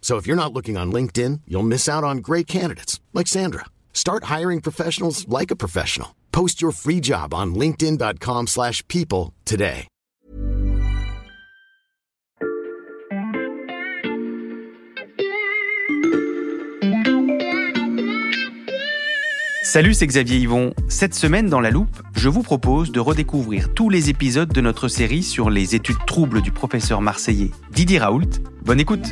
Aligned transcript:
So 0.00 0.16
if 0.16 0.26
you're 0.26 0.34
not 0.34 0.52
looking 0.52 0.76
on 0.76 0.90
LinkedIn, 0.90 1.42
you'll 1.46 1.72
miss 1.74 1.88
out 1.88 2.02
on 2.02 2.18
great 2.18 2.48
candidates 2.48 2.98
like 3.12 3.28
Sandra. 3.28 3.66
Start 3.92 4.24
hiring 4.24 4.60
professionals 4.60 5.28
like 5.28 5.52
a 5.52 5.56
professional. 5.64 6.16
Post 6.32 6.60
your 6.60 6.72
free 6.72 7.00
job 7.00 7.32
on 7.32 7.54
linkedin.com/people 7.54 9.32
today. 9.44 9.86
Salut, 19.72 19.94
c'est 19.94 20.08
Xavier 20.08 20.38
Yvon. 20.38 20.74
Cette 20.88 21.14
semaine 21.14 21.48
dans 21.48 21.60
La 21.60 21.70
Loupe, 21.70 22.02
je 22.16 22.28
vous 22.28 22.42
propose 22.42 22.90
de 22.90 22.98
redécouvrir 22.98 23.72
tous 23.72 23.88
les 23.88 24.10
épisodes 24.10 24.52
de 24.52 24.60
notre 24.60 24.88
série 24.88 25.22
sur 25.22 25.48
les 25.48 25.76
études 25.76 26.04
troubles 26.08 26.42
du 26.42 26.50
professeur 26.50 27.00
marseillais 27.00 27.52
Didier 27.70 27.98
Raoult. 28.00 28.40
Bonne 28.64 28.80
écoute 28.80 29.06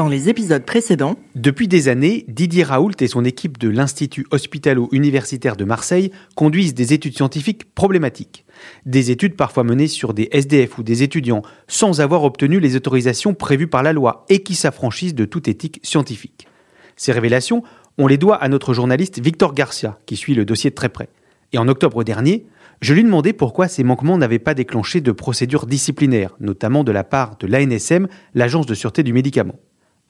Dans 0.00 0.08
les 0.08 0.30
épisodes 0.30 0.64
précédents, 0.64 1.16
Depuis 1.34 1.68
des 1.68 1.88
années, 1.88 2.24
Didier 2.26 2.62
Raoult 2.62 2.94
et 3.00 3.06
son 3.06 3.22
équipe 3.22 3.58
de 3.58 3.68
l'Institut 3.68 4.26
hospitalo-universitaire 4.30 5.56
de 5.56 5.66
Marseille 5.66 6.10
conduisent 6.36 6.72
des 6.72 6.94
études 6.94 7.14
scientifiques 7.14 7.74
problématiques. 7.74 8.46
Des 8.86 9.10
études 9.10 9.36
parfois 9.36 9.62
menées 9.62 9.88
sur 9.88 10.14
des 10.14 10.30
SDF 10.32 10.78
ou 10.78 10.82
des 10.82 11.02
étudiants 11.02 11.42
sans 11.68 12.00
avoir 12.00 12.24
obtenu 12.24 12.60
les 12.60 12.76
autorisations 12.76 13.34
prévues 13.34 13.66
par 13.66 13.82
la 13.82 13.92
loi 13.92 14.24
et 14.30 14.42
qui 14.42 14.54
s'affranchissent 14.54 15.14
de 15.14 15.26
toute 15.26 15.48
éthique 15.48 15.80
scientifique. 15.82 16.48
Ces 16.96 17.12
révélations, 17.12 17.62
on 17.98 18.06
les 18.06 18.16
doit 18.16 18.36
à 18.36 18.48
notre 18.48 18.72
journaliste 18.72 19.20
Victor 19.20 19.52
Garcia, 19.52 19.98
qui 20.06 20.16
suit 20.16 20.32
le 20.32 20.46
dossier 20.46 20.70
de 20.70 20.74
très 20.76 20.88
près. 20.88 21.10
Et 21.52 21.58
en 21.58 21.68
octobre 21.68 22.04
dernier, 22.04 22.46
je 22.80 22.94
lui 22.94 23.04
demandais 23.04 23.34
pourquoi 23.34 23.68
ces 23.68 23.84
manquements 23.84 24.16
n'avaient 24.16 24.38
pas 24.38 24.54
déclenché 24.54 25.02
de 25.02 25.12
procédures 25.12 25.66
disciplinaires, 25.66 26.36
notamment 26.40 26.84
de 26.84 26.92
la 26.92 27.04
part 27.04 27.36
de 27.36 27.46
l'ANSM, 27.46 28.08
l'Agence 28.34 28.64
de 28.64 28.72
sûreté 28.72 29.02
du 29.02 29.12
médicament. 29.12 29.56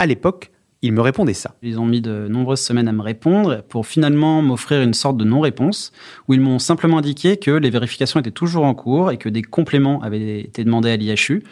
À 0.01 0.07
l'époque, 0.07 0.51
il 0.81 0.95
me 0.95 1.03
répondait 1.03 1.35
ça. 1.35 1.57
Ils 1.63 1.79
ont 1.79 1.85
mis 1.85 2.01
de 2.01 2.27
nombreuses 2.27 2.63
semaines 2.63 2.89
à 2.89 2.93
me 2.93 3.03
répondre 3.03 3.63
pour 3.69 3.87
finalement 3.87 4.41
m'offrir 4.41 4.81
une 4.81 4.95
sorte 4.95 5.19
de 5.19 5.25
non-réponse 5.25 5.93
où 6.27 6.33
ils 6.33 6.41
m'ont 6.41 6.59
simplement 6.59 6.97
indiqué 6.97 7.37
que 7.37 7.51
les 7.51 7.69
vérifications 7.69 8.19
étaient 8.19 8.31
toujours 8.31 8.65
en 8.65 8.73
cours 8.73 9.11
et 9.11 9.19
que 9.19 9.29
des 9.29 9.43
compléments 9.43 10.01
avaient 10.01 10.41
été 10.41 10.65
demandés 10.65 10.91
à 10.91 10.97
l'IHU. 10.97 11.43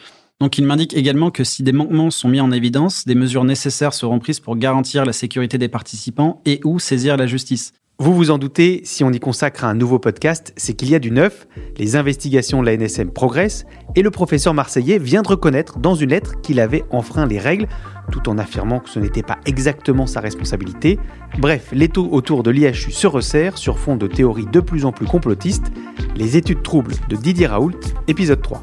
Donc 0.41 0.57
ils 0.57 0.65
m'indiquent 0.65 0.95
également 0.95 1.31
que 1.31 1.45
si 1.45 1.63
des 1.63 1.73
manquements 1.73 2.11
sont 2.11 2.29
mis 2.29 2.41
en 2.41 2.51
évidence, 2.51 3.05
des 3.05 3.15
mesures 3.15 3.45
nécessaires 3.45 3.93
seront 3.93 4.19
prises 4.19 4.41
pour 4.41 4.57
garantir 4.57 5.05
la 5.05 5.13
sécurité 5.13 5.59
des 5.59 5.69
participants 5.69 6.41
et 6.47 6.63
ou 6.65 6.79
saisir 6.79 7.19
la 7.19 7.27
justice. 7.27 7.75
Vous 8.01 8.15
vous 8.15 8.31
en 8.31 8.39
doutez, 8.39 8.83
si 8.85 9.03
on 9.03 9.11
y 9.11 9.19
consacre 9.19 9.65
un 9.65 9.75
nouveau 9.75 9.99
podcast, 9.99 10.53
c'est 10.57 10.73
qu'il 10.73 10.89
y 10.89 10.95
a 10.95 11.01
du 11.01 11.11
neuf, 11.11 11.49
les 11.79 11.97
investigations 11.97 12.61
de 12.61 12.67
la 12.67 12.77
NSM 12.77 13.11
progressent, 13.11 13.67
et 13.97 14.03
le 14.03 14.13
professeur 14.13 14.55
marseillais 14.55 14.99
vient 14.99 15.23
de 15.23 15.27
reconnaître 15.27 15.81
dans 15.81 15.97
une 15.97 16.11
lettre 16.11 16.41
qu'il 16.41 16.61
avait 16.61 16.85
enfreint 16.93 17.27
les 17.27 17.41
règles, 17.41 17.67
tout 18.13 18.29
en 18.29 18.39
affirmant 18.39 18.79
que 18.79 18.89
ce 18.89 19.01
n'était 19.01 19.25
pas 19.25 19.39
exactement 19.47 20.07
sa 20.07 20.21
responsabilité. 20.21 20.97
Bref, 21.41 21.71
l'étau 21.73 22.09
autour 22.13 22.45
de 22.45 22.53
l'IHU 22.53 22.93
se 22.93 23.09
resserre 23.09 23.59
sur 23.59 23.81
fond 23.81 23.97
de 23.97 24.07
théories 24.07 24.47
de 24.47 24.61
plus 24.61 24.85
en 24.85 24.93
plus 24.93 25.07
complotistes, 25.07 25.73
les 26.15 26.37
études 26.37 26.63
troubles 26.63 26.95
de 27.09 27.17
Didier 27.17 27.49
Raoult, 27.49 27.81
épisode 28.07 28.43
3. 28.43 28.63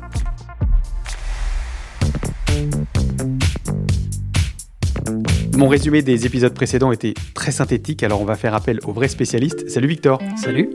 Mon 5.56 5.70
résumé 5.70 6.02
des 6.02 6.26
épisodes 6.26 6.54
précédents 6.54 6.92
était 6.92 7.14
très 7.34 7.52
synthétique, 7.52 8.04
alors 8.04 8.22
on 8.22 8.26
va 8.26 8.36
faire 8.36 8.54
appel 8.54 8.80
aux 8.86 8.92
vrais 8.92 9.08
spécialistes. 9.08 9.70
Salut 9.70 9.88
Victor. 9.88 10.22
Salut 10.36 10.70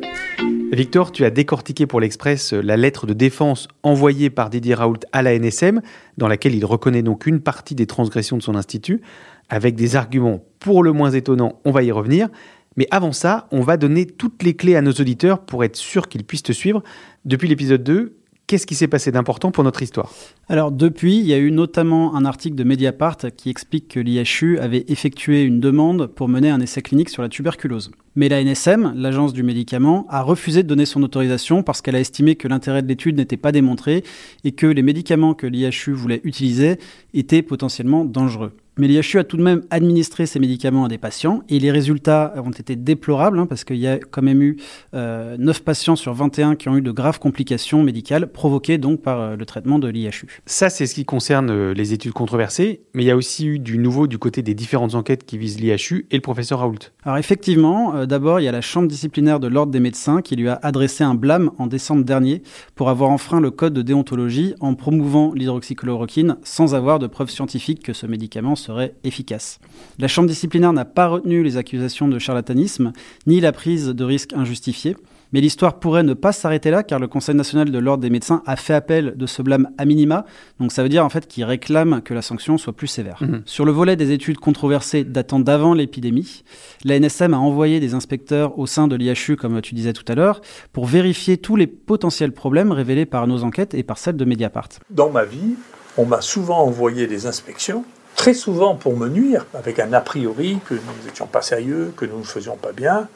Victor, 0.72 1.12
tu 1.12 1.26
as 1.26 1.30
décortiqué 1.30 1.86
pour 1.86 2.00
l'Express 2.00 2.54
la 2.54 2.78
lettre 2.78 3.06
de 3.06 3.12
défense 3.12 3.68
envoyée 3.82 4.30
par 4.30 4.48
Didier 4.48 4.72
Raoult 4.72 5.00
à 5.12 5.20
la 5.20 5.38
NSM, 5.38 5.82
dans 6.16 6.28
laquelle 6.28 6.54
il 6.54 6.64
reconnaît 6.64 7.02
donc 7.02 7.26
une 7.26 7.40
partie 7.40 7.74
des 7.74 7.86
transgressions 7.86 8.38
de 8.38 8.42
son 8.42 8.54
institut, 8.54 9.02
avec 9.50 9.74
des 9.74 9.96
arguments 9.96 10.42
pour 10.60 10.82
le 10.82 10.92
moins 10.92 11.10
étonnants, 11.10 11.60
on 11.66 11.72
va 11.72 11.82
y 11.82 11.92
revenir. 11.92 12.28
Mais 12.76 12.86
avant 12.90 13.12
ça, 13.12 13.48
on 13.50 13.60
va 13.60 13.76
donner 13.76 14.06
toutes 14.06 14.42
les 14.42 14.54
clés 14.54 14.76
à 14.76 14.80
nos 14.80 14.92
auditeurs 14.92 15.40
pour 15.40 15.62
être 15.62 15.76
sûr 15.76 16.08
qu'ils 16.08 16.24
puissent 16.24 16.42
te 16.42 16.52
suivre. 16.52 16.82
Depuis 17.26 17.48
l'épisode 17.48 17.82
2, 17.82 18.19
qu'est-ce 18.46 18.66
qui 18.66 18.74
s'est 18.74 18.88
passé 18.88 19.12
d'important 19.12 19.50
pour 19.50 19.64
notre 19.64 19.82
histoire? 19.82 20.10
Alors 20.48 20.72
depuis, 20.72 21.18
il 21.18 21.26
y 21.26 21.32
a 21.32 21.38
eu 21.38 21.50
notamment 21.50 22.16
un 22.16 22.24
article 22.24 22.56
de 22.56 22.64
Mediapart 22.64 23.18
qui 23.36 23.50
explique 23.50 23.88
que 23.88 24.00
l'IHU 24.00 24.58
avait 24.58 24.84
effectué 24.88 25.42
une 25.42 25.60
demande 25.60 26.06
pour 26.06 26.28
mener 26.28 26.50
un 26.50 26.60
essai 26.60 26.82
clinique 26.82 27.10
sur 27.10 27.22
la 27.22 27.28
tuberculose. 27.28 27.90
Mais 28.16 28.28
la 28.28 28.42
NSM, 28.42 28.94
l'agence 28.96 29.32
du 29.32 29.42
médicament, 29.42 30.06
a 30.08 30.22
refusé 30.22 30.62
de 30.62 30.68
donner 30.68 30.86
son 30.86 31.02
autorisation 31.02 31.62
parce 31.62 31.80
qu'elle 31.80 31.96
a 31.96 32.00
estimé 32.00 32.34
que 32.36 32.48
l'intérêt 32.48 32.82
de 32.82 32.88
l'étude 32.88 33.16
n'était 33.16 33.36
pas 33.36 33.52
démontré 33.52 34.02
et 34.44 34.52
que 34.52 34.66
les 34.66 34.82
médicaments 34.82 35.34
que 35.34 35.46
l'IHU 35.46 35.92
voulait 35.92 36.20
utiliser 36.24 36.78
étaient 37.14 37.42
potentiellement 37.42 38.04
dangereux. 38.04 38.52
Mais 38.80 38.88
l'IHU 38.88 39.18
a 39.18 39.24
tout 39.24 39.36
de 39.36 39.42
même 39.42 39.62
administré 39.68 40.24
ces 40.24 40.38
médicaments 40.38 40.86
à 40.86 40.88
des 40.88 40.96
patients 40.96 41.42
et 41.50 41.58
les 41.58 41.70
résultats 41.70 42.32
ont 42.42 42.50
été 42.50 42.76
déplorables 42.76 43.38
hein, 43.38 43.44
parce 43.44 43.64
qu'il 43.64 43.76
y 43.76 43.86
a 43.86 43.98
quand 43.98 44.22
même 44.22 44.40
eu 44.42 44.56
euh, 44.94 45.36
9 45.38 45.62
patients 45.64 45.96
sur 45.96 46.14
21 46.14 46.56
qui 46.56 46.70
ont 46.70 46.76
eu 46.78 46.80
de 46.80 46.90
graves 46.90 47.18
complications 47.18 47.82
médicales 47.82 48.28
provoquées 48.28 48.78
donc 48.78 49.02
par 49.02 49.20
euh, 49.20 49.36
le 49.36 49.44
traitement 49.44 49.78
de 49.78 49.88
l'IHU. 49.88 50.40
Ça, 50.46 50.70
c'est 50.70 50.86
ce 50.86 50.94
qui 50.94 51.04
concerne 51.04 51.50
euh, 51.50 51.74
les 51.74 51.92
études 51.92 52.12
controversées, 52.12 52.80
mais 52.94 53.02
il 53.02 53.06
y 53.06 53.10
a 53.10 53.16
aussi 53.16 53.46
eu 53.46 53.58
du 53.58 53.76
nouveau 53.76 54.06
du 54.06 54.16
côté 54.16 54.40
des 54.40 54.54
différentes 54.54 54.94
enquêtes 54.94 55.26
qui 55.26 55.36
visent 55.36 55.60
l'IHU 55.60 56.06
et 56.10 56.14
le 56.14 56.22
professeur 56.22 56.60
Raoult. 56.60 56.78
Alors 57.04 57.18
effectivement, 57.18 57.99
euh, 58.00 58.06
d'abord 58.06 58.40
il 58.40 58.44
y 58.44 58.48
a 58.48 58.52
la 58.52 58.60
chambre 58.60 58.88
disciplinaire 58.88 59.40
de 59.40 59.46
l'ordre 59.46 59.72
des 59.72 59.80
médecins 59.80 60.22
qui 60.22 60.36
lui 60.36 60.48
a 60.48 60.58
adressé 60.62 61.04
un 61.04 61.14
blâme 61.14 61.50
en 61.58 61.66
décembre 61.66 62.04
dernier 62.04 62.42
pour 62.74 62.88
avoir 62.88 63.10
enfreint 63.10 63.40
le 63.40 63.50
code 63.50 63.74
de 63.74 63.82
déontologie 63.82 64.54
en 64.60 64.74
promouvant 64.74 65.32
l'hydroxychloroquine 65.34 66.36
sans 66.42 66.74
avoir 66.74 66.98
de 66.98 67.06
preuves 67.06 67.30
scientifiques 67.30 67.82
que 67.82 67.92
ce 67.92 68.06
médicament 68.06 68.56
serait 68.56 68.94
efficace. 69.04 69.60
La 69.98 70.08
chambre 70.08 70.28
disciplinaire 70.28 70.72
n'a 70.72 70.84
pas 70.84 71.08
retenu 71.08 71.42
les 71.42 71.56
accusations 71.56 72.08
de 72.08 72.18
charlatanisme 72.18 72.92
ni 73.26 73.40
la 73.40 73.52
prise 73.52 73.88
de 73.88 74.04
risques 74.04 74.32
injustifiés. 74.32 74.96
Mais 75.32 75.40
l'histoire 75.40 75.78
pourrait 75.78 76.02
ne 76.02 76.14
pas 76.14 76.32
s'arrêter 76.32 76.70
là 76.70 76.82
car 76.82 76.98
le 76.98 77.08
Conseil 77.08 77.34
national 77.34 77.70
de 77.70 77.78
l'ordre 77.78 78.02
des 78.02 78.10
médecins 78.10 78.42
a 78.46 78.56
fait 78.56 78.74
appel 78.74 79.14
de 79.16 79.26
ce 79.26 79.42
blâme 79.42 79.70
à 79.78 79.84
minima. 79.84 80.24
Donc 80.58 80.72
ça 80.72 80.82
veut 80.82 80.88
dire 80.88 81.04
en 81.04 81.08
fait 81.08 81.26
qu'il 81.26 81.44
réclame 81.44 82.02
que 82.02 82.14
la 82.14 82.22
sanction 82.22 82.58
soit 82.58 82.72
plus 82.72 82.86
sévère. 82.86 83.18
Mhm. 83.20 83.42
Sur 83.44 83.64
le 83.64 83.72
volet 83.72 83.96
des 83.96 84.12
études 84.12 84.38
controversées 84.38 85.04
datant 85.04 85.40
d'avant 85.40 85.74
l'épidémie, 85.74 86.42
la 86.84 86.98
NSM 86.98 87.34
a 87.34 87.38
envoyé 87.38 87.80
des 87.80 87.94
inspecteurs 87.94 88.58
au 88.58 88.66
sein 88.66 88.88
de 88.88 88.96
l'IHU, 88.96 89.36
comme 89.36 89.60
tu 89.60 89.74
disais 89.74 89.92
tout 89.92 90.04
à 90.08 90.14
l'heure, 90.14 90.40
pour 90.72 90.86
vérifier 90.86 91.38
tous 91.38 91.56
les 91.56 91.66
potentiels 91.66 92.32
problèmes 92.32 92.72
révélés 92.72 93.06
par 93.06 93.26
nos 93.26 93.44
enquêtes 93.44 93.74
et 93.74 93.82
par 93.82 93.98
celles 93.98 94.16
de 94.16 94.24
Mediapart. 94.24 94.68
Dans 94.90 95.10
ma 95.10 95.24
vie, 95.24 95.54
on 95.96 96.06
m'a 96.06 96.20
souvent 96.20 96.58
envoyé 96.60 97.06
des 97.06 97.26
inspections, 97.26 97.84
très 98.16 98.34
souvent 98.34 98.74
pour 98.74 98.96
me 98.96 99.08
nuire, 99.08 99.46
avec 99.54 99.78
un 99.78 99.92
a 99.92 100.00
priori 100.00 100.58
que 100.66 100.74
nous 100.74 101.06
n'étions 101.06 101.26
pas 101.26 101.42
sérieux, 101.42 101.92
que 101.96 102.04
nous 102.04 102.18
ne 102.18 102.24
faisions 102.24 102.56
pas 102.56 102.72
bien, 102.72 103.08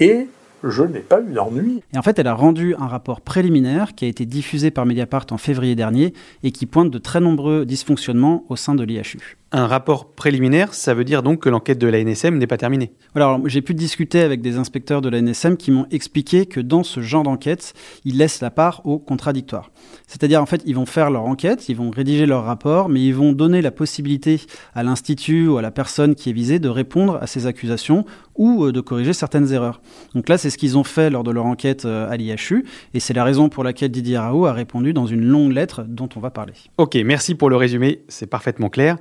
et 0.00 0.28
je 0.64 0.82
n'ai 0.82 1.00
pas 1.00 1.20
eu 1.20 1.32
d'ennui. 1.32 1.82
Et 1.92 1.98
en 1.98 2.02
fait, 2.02 2.18
elle 2.18 2.26
a 2.26 2.34
rendu 2.34 2.74
un 2.76 2.86
rapport 2.86 3.20
préliminaire 3.20 3.94
qui 3.94 4.04
a 4.04 4.08
été 4.08 4.26
diffusé 4.26 4.70
par 4.70 4.86
Mediapart 4.86 5.26
en 5.30 5.38
février 5.38 5.74
dernier 5.74 6.12
et 6.42 6.52
qui 6.52 6.66
pointe 6.66 6.90
de 6.90 6.98
très 6.98 7.20
nombreux 7.20 7.64
dysfonctionnements 7.66 8.44
au 8.48 8.56
sein 8.56 8.74
de 8.74 8.84
l'IHU. 8.84 9.38
Un 9.54 9.66
rapport 9.66 10.14
préliminaire, 10.14 10.72
ça 10.72 10.94
veut 10.94 11.04
dire 11.04 11.22
donc 11.22 11.40
que 11.40 11.50
l'enquête 11.50 11.76
de 11.76 11.86
la 11.86 12.02
NSM 12.02 12.38
n'est 12.38 12.46
pas 12.46 12.56
terminée. 12.56 12.94
Alors, 13.14 13.38
j'ai 13.46 13.60
pu 13.60 13.74
discuter 13.74 14.22
avec 14.22 14.40
des 14.40 14.56
inspecteurs 14.56 15.02
de 15.02 15.10
la 15.10 15.20
NSM 15.20 15.58
qui 15.58 15.70
m'ont 15.70 15.86
expliqué 15.90 16.46
que 16.46 16.58
dans 16.58 16.82
ce 16.82 17.02
genre 17.02 17.22
d'enquête, 17.22 17.74
ils 18.06 18.16
laissent 18.16 18.40
la 18.40 18.50
part 18.50 18.80
au 18.86 18.98
contradictoire. 18.98 19.70
C'est-à-dire, 20.06 20.40
en 20.40 20.46
fait, 20.46 20.62
ils 20.64 20.74
vont 20.74 20.86
faire 20.86 21.10
leur 21.10 21.24
enquête, 21.24 21.68
ils 21.68 21.76
vont 21.76 21.90
rédiger 21.90 22.24
leur 22.24 22.44
rapport, 22.44 22.88
mais 22.88 23.04
ils 23.04 23.14
vont 23.14 23.34
donner 23.34 23.60
la 23.60 23.70
possibilité 23.70 24.40
à 24.74 24.82
l'institut 24.82 25.48
ou 25.48 25.58
à 25.58 25.62
la 25.62 25.70
personne 25.70 26.14
qui 26.14 26.30
est 26.30 26.32
visée 26.32 26.58
de 26.58 26.70
répondre 26.70 27.18
à 27.20 27.26
ces 27.26 27.46
accusations 27.46 28.06
ou 28.36 28.64
euh, 28.64 28.72
de 28.72 28.80
corriger 28.80 29.12
certaines 29.12 29.52
erreurs. 29.52 29.82
Donc 30.14 30.30
là, 30.30 30.38
c'est 30.38 30.48
ce 30.48 30.56
qu'ils 30.56 30.78
ont 30.78 30.84
fait 30.84 31.10
lors 31.10 31.24
de 31.24 31.30
leur 31.30 31.44
enquête 31.44 31.84
euh, 31.84 32.08
à 32.08 32.16
l'IHU, 32.16 32.64
et 32.94 33.00
c'est 33.00 33.12
la 33.12 33.22
raison 33.22 33.50
pour 33.50 33.64
laquelle 33.64 33.90
Didier 33.90 34.16
Raoult 34.16 34.46
a 34.46 34.54
répondu 34.54 34.94
dans 34.94 35.04
une 35.04 35.26
longue 35.26 35.52
lettre 35.52 35.84
dont 35.86 36.08
on 36.16 36.20
va 36.20 36.30
parler. 36.30 36.54
Ok, 36.78 36.96
merci 37.04 37.34
pour 37.34 37.50
le 37.50 37.56
résumé, 37.56 38.02
c'est 38.08 38.26
parfaitement 38.26 38.70
clair. 38.70 38.96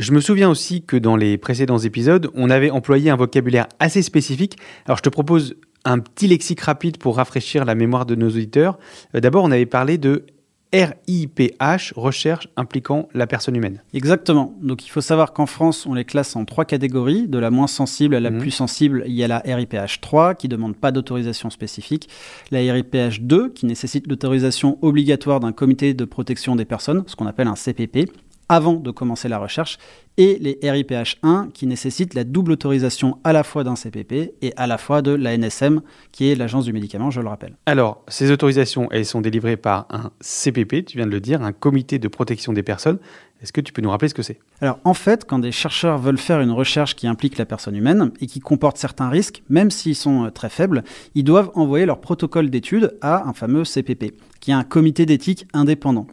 Je 0.00 0.12
me 0.12 0.20
souviens 0.22 0.48
aussi 0.48 0.80
que 0.82 0.96
dans 0.96 1.14
les 1.14 1.36
précédents 1.36 1.76
épisodes, 1.76 2.30
on 2.34 2.48
avait 2.48 2.70
employé 2.70 3.10
un 3.10 3.16
vocabulaire 3.16 3.66
assez 3.80 4.00
spécifique. 4.00 4.56
Alors 4.86 4.96
je 4.96 5.02
te 5.02 5.10
propose 5.10 5.56
un 5.84 5.98
petit 5.98 6.26
lexique 6.26 6.62
rapide 6.62 6.96
pour 6.96 7.16
rafraîchir 7.16 7.66
la 7.66 7.74
mémoire 7.74 8.06
de 8.06 8.14
nos 8.14 8.28
auditeurs. 8.28 8.78
Euh, 9.14 9.20
d'abord, 9.20 9.44
on 9.44 9.50
avait 9.50 9.66
parlé 9.66 9.98
de 9.98 10.24
RIPH, 10.72 11.92
recherche 11.96 12.48
impliquant 12.56 13.10
la 13.12 13.26
personne 13.26 13.56
humaine. 13.56 13.82
Exactement. 13.92 14.56
Donc 14.62 14.86
il 14.86 14.88
faut 14.88 15.02
savoir 15.02 15.34
qu'en 15.34 15.44
France, 15.44 15.84
on 15.84 15.92
les 15.92 16.06
classe 16.06 16.34
en 16.34 16.46
trois 16.46 16.64
catégories. 16.64 17.28
De 17.28 17.38
la 17.38 17.50
moins 17.50 17.66
sensible 17.66 18.14
à 18.14 18.20
la 18.20 18.30
Mhm. 18.30 18.38
plus 18.38 18.52
sensible, 18.52 19.04
il 19.06 19.12
y 19.12 19.22
a 19.22 19.28
la 19.28 19.40
RIPH 19.40 20.00
3 20.00 20.34
qui 20.34 20.48
demande 20.48 20.76
pas 20.76 20.92
d'autorisation 20.92 21.50
spécifique, 21.50 22.08
la 22.50 22.60
RIPH 22.60 23.20
2 23.20 23.50
qui 23.50 23.66
nécessite 23.66 24.06
l'autorisation 24.06 24.78
obligatoire 24.80 25.40
d'un 25.40 25.52
comité 25.52 25.92
de 25.92 26.04
protection 26.06 26.56
des 26.56 26.64
personnes, 26.64 27.02
ce 27.06 27.16
qu'on 27.16 27.26
appelle 27.26 27.48
un 27.48 27.56
CPP, 27.56 28.08
avant 28.50 28.74
de 28.74 28.90
commencer 28.90 29.28
la 29.28 29.38
recherche, 29.38 29.78
et 30.20 30.38
les 30.38 30.58
RIPH 30.70 31.16
1 31.22 31.48
qui 31.54 31.66
nécessitent 31.66 32.12
la 32.12 32.24
double 32.24 32.52
autorisation 32.52 33.16
à 33.24 33.32
la 33.32 33.42
fois 33.42 33.64
d'un 33.64 33.74
CPP 33.74 34.34
et 34.42 34.52
à 34.54 34.66
la 34.66 34.76
fois 34.76 35.00
de 35.00 35.12
la 35.12 35.34
NSM, 35.34 35.80
qui 36.12 36.30
est 36.30 36.34
l'agence 36.34 36.66
du 36.66 36.74
médicament, 36.74 37.10
je 37.10 37.22
le 37.22 37.28
rappelle. 37.28 37.56
Alors, 37.64 38.04
ces 38.06 38.30
autorisations, 38.30 38.86
elles 38.90 39.06
sont 39.06 39.22
délivrées 39.22 39.56
par 39.56 39.86
un 39.88 40.10
CPP, 40.20 40.84
tu 40.84 40.98
viens 40.98 41.06
de 41.06 41.10
le 41.10 41.20
dire, 41.20 41.40
un 41.40 41.52
comité 41.52 41.98
de 41.98 42.06
protection 42.06 42.52
des 42.52 42.62
personnes. 42.62 42.98
Est-ce 43.42 43.54
que 43.54 43.62
tu 43.62 43.72
peux 43.72 43.80
nous 43.80 43.88
rappeler 43.88 44.08
ce 44.08 44.14
que 44.14 44.22
c'est? 44.22 44.38
Alors 44.60 44.78
en 44.84 44.92
fait, 44.92 45.24
quand 45.24 45.38
des 45.38 45.52
chercheurs 45.52 45.96
veulent 45.96 46.18
faire 46.18 46.40
une 46.40 46.50
recherche 46.50 46.94
qui 46.94 47.06
implique 47.06 47.38
la 47.38 47.46
personne 47.46 47.74
humaine 47.74 48.10
et 48.20 48.26
qui 48.26 48.40
comporte 48.40 48.76
certains 48.76 49.08
risques, 49.08 49.42
même 49.48 49.70
s'ils 49.70 49.96
sont 49.96 50.26
euh, 50.26 50.30
très 50.30 50.50
faibles, 50.50 50.84
ils 51.14 51.24
doivent 51.24 51.50
envoyer 51.54 51.86
leur 51.86 52.00
protocole 52.02 52.50
d'étude 52.50 52.94
à 53.00 53.26
un 53.26 53.32
fameux 53.32 53.64
CPP, 53.64 54.14
qui 54.40 54.50
est 54.50 54.54
un 54.54 54.64
comité 54.64 55.06
d'éthique 55.06 55.46
indépendant. 55.54 56.06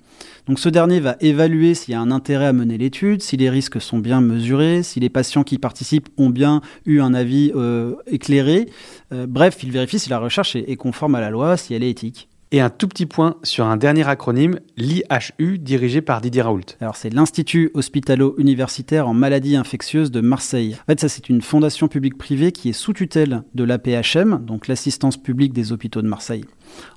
Donc 0.48 0.60
ce 0.60 0.69
dernier 0.69 1.01
va 1.01 1.18
évaluer 1.19 1.74
s'il 1.74 1.92
y 1.92 1.95
a 1.95 2.00
un 2.00 2.12
intérêt 2.12 2.45
à 2.45 2.53
mener 2.53 2.77
l'étude, 2.77 3.21
si 3.21 3.36
les 3.36 3.50
risques 3.50 3.81
sont 3.81 3.96
bien 3.97 4.21
mesurés, 4.21 4.83
si 4.83 4.99
les 4.99 5.09
patients 5.09 5.44
qui 5.44 5.57
participent 5.57 6.09
ont 6.17 6.29
bien 6.29 6.61
eu 6.85 6.99
un 6.99 7.13
avis 7.13 7.51
euh, 7.55 7.95
éclairé. 8.07 8.69
Euh, 9.11 9.25
bref, 9.27 9.63
il 9.63 9.71
vérifie 9.71 9.99
si 9.99 10.09
la 10.09 10.19
recherche 10.19 10.55
est, 10.55 10.69
est 10.69 10.75
conforme 10.75 11.15
à 11.15 11.21
la 11.21 11.29
loi, 11.29 11.57
si 11.57 11.73
elle 11.73 11.83
est 11.83 11.89
éthique. 11.89 12.29
Et 12.51 12.61
un 12.61 12.69
tout 12.69 12.88
petit 12.88 13.05
point 13.05 13.35
sur 13.44 13.65
un 13.65 13.75
dernier 13.75 14.07
acronyme, 14.07 14.61
l'IHU, 14.77 15.59
dirigé 15.59 15.99
par 15.99 16.21
Didier 16.21 16.44
Raoult. 16.44 16.61
Alors 16.79 16.95
c'est 16.95 17.09
l'Institut 17.09 17.71
hospitalo-universitaire 17.73 19.09
en 19.09 19.13
maladies 19.13 19.57
infectieuses 19.57 20.11
de 20.11 20.21
Marseille. 20.21 20.77
En 20.83 20.85
fait, 20.85 21.01
ça 21.01 21.09
c'est 21.09 21.27
une 21.27 21.41
fondation 21.41 21.89
publique-privée 21.89 22.53
qui 22.53 22.69
est 22.69 22.73
sous 22.73 22.93
tutelle 22.93 23.43
de 23.53 23.65
l'APHM, 23.65 24.45
donc 24.45 24.69
l'assistance 24.69 25.17
publique 25.17 25.51
des 25.51 25.73
hôpitaux 25.73 26.01
de 26.01 26.07
Marseille. 26.07 26.45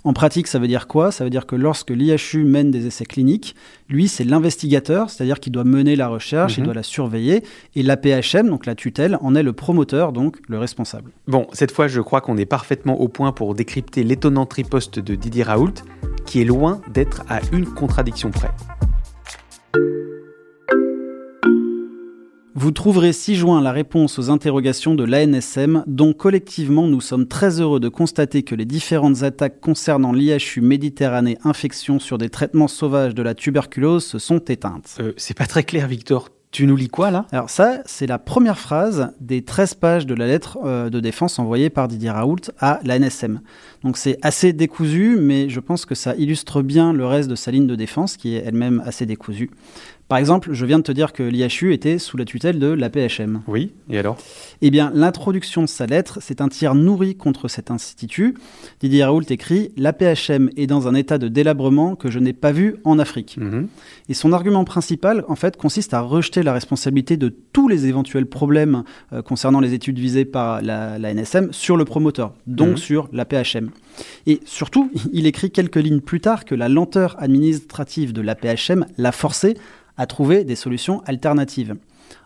En 0.05 0.13
pratique, 0.13 0.47
ça 0.47 0.59
veut 0.59 0.69
dire 0.69 0.87
quoi? 0.87 1.11
Ça 1.13 1.25
veut 1.25 1.31
dire 1.31 1.47
que 1.47 1.57
lorsque 1.57 1.91
l'IHU 1.91 2.45
mène 2.45 2.71
des 2.71 2.87
essais 2.87 3.05
cliniques, 3.05 3.55
lui 3.89 4.09
c'est 4.09 4.25
l'investigateur, 4.25 5.11
c'est-à-dire 5.11 5.41
qu'il 5.41 5.53
doit 5.53 5.65
mener 5.65 5.97
la 5.97 6.09
recherche, 6.09 6.57
il 6.57 6.61
Mhm. 6.61 6.65
doit 6.67 6.75
la 6.75 6.83
surveiller, 6.83 7.43
et 7.75 7.83
l'APHM, 7.83 8.49
donc 8.49 8.67
la 8.67 8.75
tutelle, 8.75 9.19
en 9.21 9.35
est 9.35 9.43
le 9.43 9.53
promoteur, 9.53 10.13
donc 10.13 10.39
le 10.49 10.59
responsable. 10.59 11.11
Bon, 11.27 11.47
cette 11.53 11.71
fois, 11.73 11.89
je 11.89 12.01
crois 12.01 12.21
qu'on 12.21 12.37
est 12.37 12.47
parfaitement 12.47 13.01
au 13.01 13.09
point 13.09 13.33
pour 13.33 13.55
décrypter 13.55 14.03
l'étonnante 14.05 14.53
riposte 14.55 14.99
de 14.99 15.15
Didier 15.15 15.43
Raoult, 15.43 15.75
qui 16.27 16.41
est 16.41 16.45
loin 16.45 16.81
d'être 16.93 17.23
à 17.29 17.41
une 17.53 17.67
contradiction 17.67 18.31
près. 18.31 18.51
Vous 22.61 22.73
trouverez 22.73 23.15
ci-joint 23.15 23.63
la 23.63 23.73
réponse 23.73 24.19
aux 24.19 24.29
interrogations 24.29 24.95
de 24.95 25.03
l'ANSM, 25.03 25.83
dont 25.87 26.13
collectivement 26.13 26.89
nous 26.89 27.01
sommes 27.01 27.27
très 27.27 27.59
heureux 27.59 27.81
de 27.81 27.89
constater 27.89 28.43
que 28.43 28.55
les 28.55 28.67
différentes 28.67 29.23
attaques 29.23 29.61
concernant 29.61 30.13
l'IHU 30.13 30.61
Méditerranée 30.61 31.39
infection 31.43 31.99
sur 31.99 32.19
des 32.19 32.29
traitements 32.29 32.69
sauvages 32.69 33.15
de 33.15 33.23
la 33.23 33.33
tuberculose 33.33 34.05
se 34.05 34.19
sont 34.19 34.41
éteintes. 34.41 34.99
Euh, 35.01 35.15
c'est 35.17 35.35
pas 35.35 35.47
très 35.47 35.63
clair, 35.63 35.89
Victor. 35.89 36.29
Tu 36.51 36.67
nous 36.67 36.77
lis 36.77 36.89
quoi 36.89 37.11
là? 37.11 37.27
Alors 37.31 37.49
ça, 37.49 37.79
c'est 37.87 38.09
la 38.09 38.19
première 38.19 38.59
phrase 38.59 39.13
des 39.21 39.43
13 39.43 39.75
pages 39.75 40.05
de 40.05 40.15
la 40.15 40.27
lettre 40.27 40.59
euh, 40.65 40.91
de 40.91 41.01
défense 41.01 41.39
envoyée 41.39 41.71
par 41.71 41.89
Didier 41.89 42.11
Raoult 42.11 42.51
à 42.59 42.81
l'ANSM. 42.85 43.41
Donc 43.85 43.97
c'est 43.97 44.19
assez 44.21 44.53
décousu, 44.53 45.17
mais 45.19 45.49
je 45.49 45.61
pense 45.61 45.87
que 45.87 45.95
ça 45.95 46.15
illustre 46.17 46.61
bien 46.61 46.93
le 46.93 47.07
reste 47.07 47.31
de 47.31 47.37
sa 47.37 47.53
ligne 47.53 47.69
de 47.69 47.77
défense, 47.77 48.19
qui 48.19 48.35
est 48.35 48.43
elle-même 48.45 48.83
assez 48.85 49.07
décousue. 49.07 49.51
Par 50.11 50.19
exemple, 50.19 50.53
je 50.53 50.67
viens 50.67 50.79
de 50.79 50.83
te 50.83 50.91
dire 50.91 51.13
que 51.13 51.23
l'IHU 51.23 51.73
était 51.73 51.99
sous 51.99 52.17
la 52.17 52.25
tutelle 52.25 52.59
de 52.59 52.67
l'APHM. 52.67 53.43
Oui, 53.47 53.71
et 53.89 53.97
alors? 53.97 54.19
Eh 54.61 54.73
bien, 54.73 54.91
l'introduction 54.93 55.63
de 55.63 55.69
sa 55.69 55.87
lettre, 55.87 56.19
c'est 56.21 56.41
un 56.41 56.49
tir 56.49 56.75
nourri 56.75 57.15
contre 57.15 57.47
cet 57.47 57.71
institut. 57.71 58.35
Didier 58.81 59.05
Raoult 59.05 59.23
écrit 59.31 59.71
L'APHM 59.77 60.51
est 60.57 60.67
dans 60.67 60.89
un 60.89 60.97
état 60.97 61.17
de 61.19 61.29
délabrement 61.29 61.95
que 61.95 62.11
je 62.11 62.19
n'ai 62.19 62.33
pas 62.33 62.51
vu 62.51 62.75
en 62.83 62.99
Afrique. 62.99 63.37
Mhm. 63.39 63.69
Et 64.09 64.15
son 64.15 64.33
argument 64.33 64.65
principal, 64.65 65.25
en 65.29 65.37
fait, 65.37 65.57
consiste 65.57 65.95
à 65.95 66.01
rejeter 66.01 66.43
la 66.43 66.55
responsabilité 66.55 67.17
de 67.17 67.29
tous 67.53 67.69
les 67.69 67.87
éventuels 67.87 68.27
problèmes 68.27 68.83
euh, 69.13 69.23
concernant 69.23 69.61
les 69.61 69.75
études 69.75 70.01
visées 70.01 70.25
par 70.25 70.61
la, 70.61 70.99
la 70.99 71.15
NSM 71.15 71.53
sur 71.53 71.77
le 71.77 71.85
promoteur, 71.85 72.35
donc 72.49 72.71
Mhm. 72.71 72.77
sur 72.79 73.09
l'APHM. 73.13 73.71
Et 74.27 74.41
surtout, 74.45 74.91
il 75.13 75.29
écrit 75.29 75.53
quelques 75.53 75.77
lignes 75.77 76.01
plus 76.01 76.21
tard 76.21 76.45
que 76.45 76.57
la 76.57 76.69
lenteur 76.69 77.15
administrative 77.21 78.13
de 78.13 78.23
l'APHM 78.23 78.87
l'a 78.99 79.13
forcé 79.13 79.55
à 80.01 80.07
trouver 80.07 80.45
des 80.45 80.57
solutions 80.57 81.03
alternatives. 81.05 81.77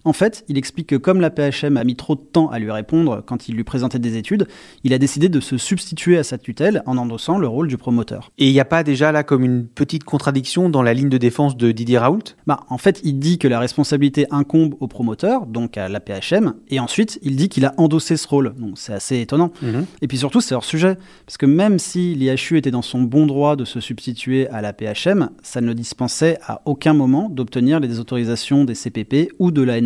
En 0.04 0.12
fait, 0.12 0.44
il 0.48 0.58
explique 0.58 0.88
que 0.88 0.96
comme 0.96 1.20
la 1.20 1.30
PHM 1.30 1.76
a 1.76 1.84
mis 1.84 1.96
trop 1.96 2.14
de 2.14 2.20
temps 2.20 2.50
à 2.50 2.58
lui 2.58 2.70
répondre 2.70 3.22
quand 3.26 3.48
il 3.48 3.54
lui 3.54 3.64
présentait 3.64 3.98
des 3.98 4.16
études, 4.16 4.46
il 4.84 4.92
a 4.92 4.98
décidé 4.98 5.28
de 5.28 5.40
se 5.40 5.56
substituer 5.56 6.18
à 6.18 6.24
sa 6.24 6.38
tutelle 6.38 6.82
en 6.86 6.98
endossant 6.98 7.38
le 7.38 7.48
rôle 7.48 7.68
du 7.68 7.78
promoteur. 7.78 8.30
Et 8.38 8.48
il 8.48 8.52
n'y 8.52 8.60
a 8.60 8.64
pas 8.64 8.82
déjà 8.82 9.12
là 9.12 9.22
comme 9.22 9.44
une 9.44 9.66
petite 9.66 10.04
contradiction 10.04 10.68
dans 10.68 10.82
la 10.82 10.94
ligne 10.94 11.08
de 11.08 11.18
défense 11.18 11.56
de 11.56 11.72
Didier 11.72 11.98
Raoult? 11.98 12.36
Bah, 12.46 12.60
en 12.68 12.78
fait, 12.78 13.00
il 13.04 13.18
dit 13.18 13.38
que 13.38 13.48
la 13.48 13.58
responsabilité 13.58 14.26
incombe 14.30 14.74
au 14.80 14.88
promoteur, 14.88 15.46
donc 15.46 15.78
à 15.78 15.88
la 15.88 16.00
PHM, 16.00 16.54
et 16.68 16.80
ensuite 16.80 17.18
il 17.22 17.36
dit 17.36 17.48
qu'il 17.48 17.64
a 17.64 17.74
endossé 17.78 18.16
ce 18.16 18.28
rôle. 18.28 18.54
Donc 18.58 18.72
c'est 18.76 18.92
assez 18.92 19.20
étonnant. 19.20 19.52
Mhm. 19.62 19.86
Et 20.02 20.08
puis 20.08 20.18
surtout, 20.18 20.40
c'est 20.40 20.54
hors 20.54 20.64
sujet, 20.64 20.96
parce 21.26 21.38
que 21.38 21.46
même 21.46 21.78
si 21.78 22.14
l'IHU 22.14 22.58
était 22.58 22.70
dans 22.70 22.82
son 22.82 23.02
bon 23.02 23.26
droit 23.26 23.56
de 23.56 23.64
se 23.64 23.80
substituer 23.80 24.48
à 24.48 24.60
la 24.60 24.72
PHM, 24.72 25.30
ça 25.42 25.60
ne 25.60 25.72
dispensait 25.72 26.38
à 26.46 26.60
aucun 26.66 26.92
moment 26.92 27.28
d'obtenir 27.30 27.80
les 27.80 27.98
autorisations 27.98 28.64
des 28.64 28.74
CPP 28.74 29.32
ou 29.38 29.50
de 29.50 29.62
la 29.62 29.78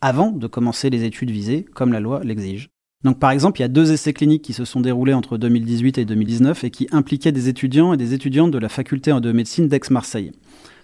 Avant 0.00 0.30
de 0.30 0.46
commencer 0.46 0.90
les 0.90 1.04
études 1.04 1.30
visées, 1.30 1.64
comme 1.74 1.92
la 1.92 2.00
loi 2.00 2.20
l'exige. 2.24 2.70
Donc 3.04 3.18
par 3.18 3.30
exemple, 3.30 3.60
il 3.60 3.62
y 3.62 3.64
a 3.64 3.68
deux 3.68 3.92
essais 3.92 4.12
cliniques 4.12 4.42
qui 4.42 4.52
se 4.52 4.64
sont 4.64 4.80
déroulés 4.80 5.14
entre 5.14 5.38
2018 5.38 5.98
et 5.98 6.04
2019 6.04 6.64
et 6.64 6.70
qui 6.70 6.88
impliquaient 6.90 7.32
des 7.32 7.48
étudiants 7.48 7.92
et 7.92 7.96
des 7.96 8.14
étudiantes 8.14 8.50
de 8.50 8.58
la 8.58 8.68
faculté 8.68 9.12
de 9.12 9.32
médecine 9.32 9.68
d'Aix-Marseille. 9.68 10.32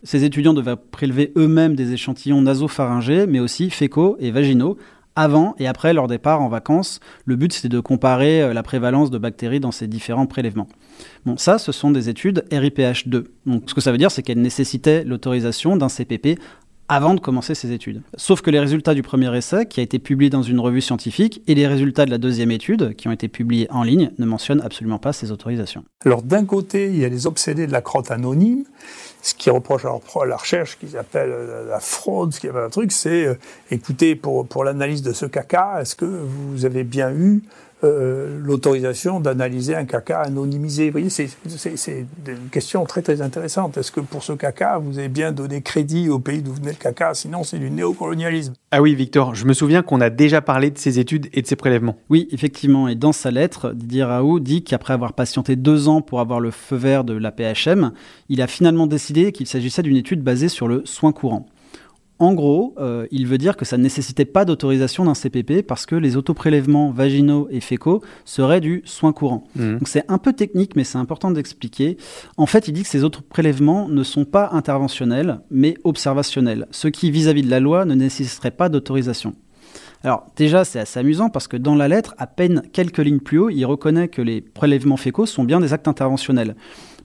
Ces 0.04 0.24
étudiants 0.24 0.54
devaient 0.54 0.76
prélever 0.76 1.32
eux-mêmes 1.36 1.74
des 1.74 1.92
échantillons 1.92 2.42
nasopharyngés, 2.42 3.26
mais 3.26 3.40
aussi 3.40 3.70
fécaux 3.70 4.16
et 4.20 4.30
vaginaux, 4.30 4.76
avant 5.16 5.54
et 5.58 5.66
après 5.66 5.92
leur 5.92 6.06
départ 6.06 6.40
en 6.40 6.48
vacances. 6.48 7.00
Le 7.24 7.36
but, 7.36 7.52
c'était 7.52 7.68
de 7.68 7.80
comparer 7.80 8.42
euh, 8.42 8.54
la 8.54 8.62
prévalence 8.62 9.10
de 9.10 9.18
bactéries 9.18 9.60
dans 9.60 9.72
ces 9.72 9.86
différents 9.86 10.26
prélèvements. 10.26 10.68
Bon, 11.26 11.36
ça, 11.36 11.58
ce 11.58 11.72
sont 11.72 11.90
des 11.90 12.08
études 12.08 12.44
RIPH2. 12.50 13.24
Donc, 13.46 13.64
ce 13.66 13.74
que 13.74 13.80
ça 13.80 13.92
veut 13.92 13.98
dire, 13.98 14.10
c'est 14.10 14.22
qu'elles 14.22 14.40
nécessitaient 14.40 15.04
l'autorisation 15.04 15.76
d'un 15.76 15.88
CPP 15.88 16.38
avant 16.92 17.14
de 17.14 17.20
commencer 17.20 17.54
ces 17.54 17.72
études. 17.72 18.02
Sauf 18.16 18.42
que 18.42 18.50
les 18.50 18.60
résultats 18.60 18.92
du 18.92 19.02
premier 19.02 19.34
essai, 19.34 19.64
qui 19.64 19.80
a 19.80 19.82
été 19.82 19.98
publié 19.98 20.28
dans 20.28 20.42
une 20.42 20.60
revue 20.60 20.82
scientifique, 20.82 21.42
et 21.46 21.54
les 21.54 21.66
résultats 21.66 22.04
de 22.04 22.10
la 22.10 22.18
deuxième 22.18 22.50
étude, 22.50 22.94
qui 22.96 23.08
ont 23.08 23.12
été 23.12 23.28
publiés 23.28 23.66
en 23.70 23.82
ligne, 23.82 24.10
ne 24.18 24.26
mentionnent 24.26 24.60
absolument 24.60 24.98
pas 24.98 25.14
ces 25.14 25.32
autorisations. 25.32 25.84
Alors 26.04 26.22
d'un 26.22 26.44
côté, 26.44 26.88
il 26.88 26.98
y 26.98 27.06
a 27.06 27.08
les 27.08 27.26
obsédés 27.26 27.66
de 27.66 27.72
la 27.72 27.80
crotte 27.80 28.10
anonyme, 28.10 28.64
ce 29.22 29.34
qui 29.34 29.48
reproche 29.48 29.86
à 29.86 30.26
la 30.26 30.36
recherche 30.36 30.78
qu'ils 30.78 30.98
appellent 30.98 31.32
euh, 31.32 31.66
la 31.66 31.80
fraude, 31.80 32.34
ce 32.34 32.40
qui 32.40 32.46
est 32.48 32.50
un 32.50 32.68
truc, 32.68 32.92
c'est 32.92 33.24
euh, 33.24 33.34
écoutez, 33.70 34.14
pour, 34.14 34.46
pour 34.46 34.62
l'analyse 34.62 35.00
de 35.00 35.14
ce 35.14 35.24
caca, 35.24 35.80
est-ce 35.80 35.96
que 35.96 36.04
vous 36.04 36.66
avez 36.66 36.84
bien 36.84 37.10
eu 37.10 37.42
euh, 37.84 38.38
l'autorisation 38.40 39.18
d'analyser 39.18 39.74
un 39.74 39.84
caca 39.84 40.20
anonymisé 40.20 40.86
Vous 40.86 40.92
voyez, 40.92 41.10
c'est 41.10 41.28
une 42.26 42.48
question 42.50 42.84
très 42.84 43.02
très 43.02 43.22
intéressante. 43.22 43.76
Est-ce 43.76 43.90
que 43.90 44.00
pour 44.00 44.22
ce 44.22 44.32
caca, 44.34 44.78
vous 44.78 44.98
avez 44.98 45.08
bien 45.08 45.32
donné 45.32 45.62
crédit 45.62 46.08
au 46.08 46.18
pays 46.18 46.42
d'où 46.42 46.52
venait 46.52 46.70
le 46.70 46.76
caca? 46.76 47.14
Sinon, 47.14 47.42
c'est 47.42 47.58
du 47.58 47.70
néocolonialisme. 47.70 48.54
Ah 48.70 48.80
oui, 48.80 48.94
Victor, 48.94 49.34
je 49.34 49.46
me 49.46 49.52
souviens 49.52 49.82
qu'on 49.82 50.00
a 50.00 50.10
déjà 50.10 50.40
parlé 50.40 50.70
de 50.70 50.78
ces 50.78 50.98
études 50.98 51.28
et 51.32 51.42
de 51.42 51.46
ces 51.46 51.56
prélèvements. 51.56 51.96
Oui, 52.08 52.28
effectivement. 52.30 52.88
Et 52.88 52.94
dans 52.94 53.12
sa 53.12 53.30
lettre, 53.30 53.72
Didier 53.74 54.04
Raoult 54.04 54.40
dit 54.40 54.62
qu'après 54.62 54.94
avoir 54.94 55.12
patienté 55.12 55.56
deux 55.56 55.88
ans 55.88 56.02
pour 56.02 56.20
avoir 56.20 56.40
le 56.40 56.50
feu 56.50 56.76
vert 56.76 57.04
de 57.04 57.14
la 57.14 57.32
PHM, 57.32 57.92
il 58.28 58.42
a 58.42 58.46
finalement 58.46 58.86
décidé 58.86 59.32
qu'il 59.32 59.46
s'agissait 59.46 59.82
d'une 59.82 59.96
étude 59.96 60.22
basée 60.22 60.48
sur 60.48 60.68
le 60.68 60.82
soin 60.86 61.12
courant. 61.12 61.46
En 62.18 62.34
gros, 62.34 62.74
euh, 62.78 63.06
il 63.10 63.26
veut 63.26 63.38
dire 63.38 63.56
que 63.56 63.64
ça 63.64 63.76
ne 63.76 63.82
nécessitait 63.82 64.24
pas 64.24 64.44
d'autorisation 64.44 65.04
d'un 65.04 65.14
CPP 65.14 65.62
parce 65.66 65.86
que 65.86 65.96
les 65.96 66.16
autoprélèvements 66.16 66.90
vaginaux 66.90 67.48
et 67.50 67.60
fécaux 67.60 68.00
seraient 68.24 68.60
du 68.60 68.82
soin 68.84 69.12
courant. 69.12 69.44
Mhm. 69.56 69.78
Donc 69.78 69.88
c'est 69.88 70.04
un 70.08 70.18
peu 70.18 70.32
technique, 70.32 70.76
mais 70.76 70.84
c'est 70.84 70.98
important 70.98 71.30
d'expliquer. 71.30 71.96
En 72.36 72.46
fait, 72.46 72.68
il 72.68 72.72
dit 72.72 72.82
que 72.82 72.88
ces 72.88 73.02
autoprélèvements 73.02 73.88
ne 73.88 74.02
sont 74.04 74.24
pas 74.24 74.50
interventionnels, 74.52 75.40
mais 75.50 75.74
observationnels, 75.82 76.68
ce 76.70 76.88
qui, 76.88 77.10
vis-à-vis 77.10 77.42
de 77.42 77.50
la 77.50 77.60
loi, 77.60 77.84
ne 77.84 77.94
nécessiterait 77.94 78.52
pas 78.52 78.68
d'autorisation. 78.68 79.34
Alors 80.04 80.26
déjà, 80.36 80.64
c'est 80.64 80.80
assez 80.80 80.98
amusant 80.98 81.28
parce 81.28 81.48
que 81.48 81.56
dans 81.56 81.74
la 81.74 81.88
lettre, 81.88 82.14
à 82.18 82.26
peine 82.26 82.62
quelques 82.72 82.98
lignes 82.98 83.20
plus 83.20 83.38
haut, 83.38 83.50
il 83.50 83.64
reconnaît 83.64 84.08
que 84.08 84.22
les 84.22 84.40
prélèvements 84.40 84.96
fécaux 84.96 85.26
sont 85.26 85.44
bien 85.44 85.60
des 85.60 85.72
actes 85.72 85.88
interventionnels. 85.88 86.56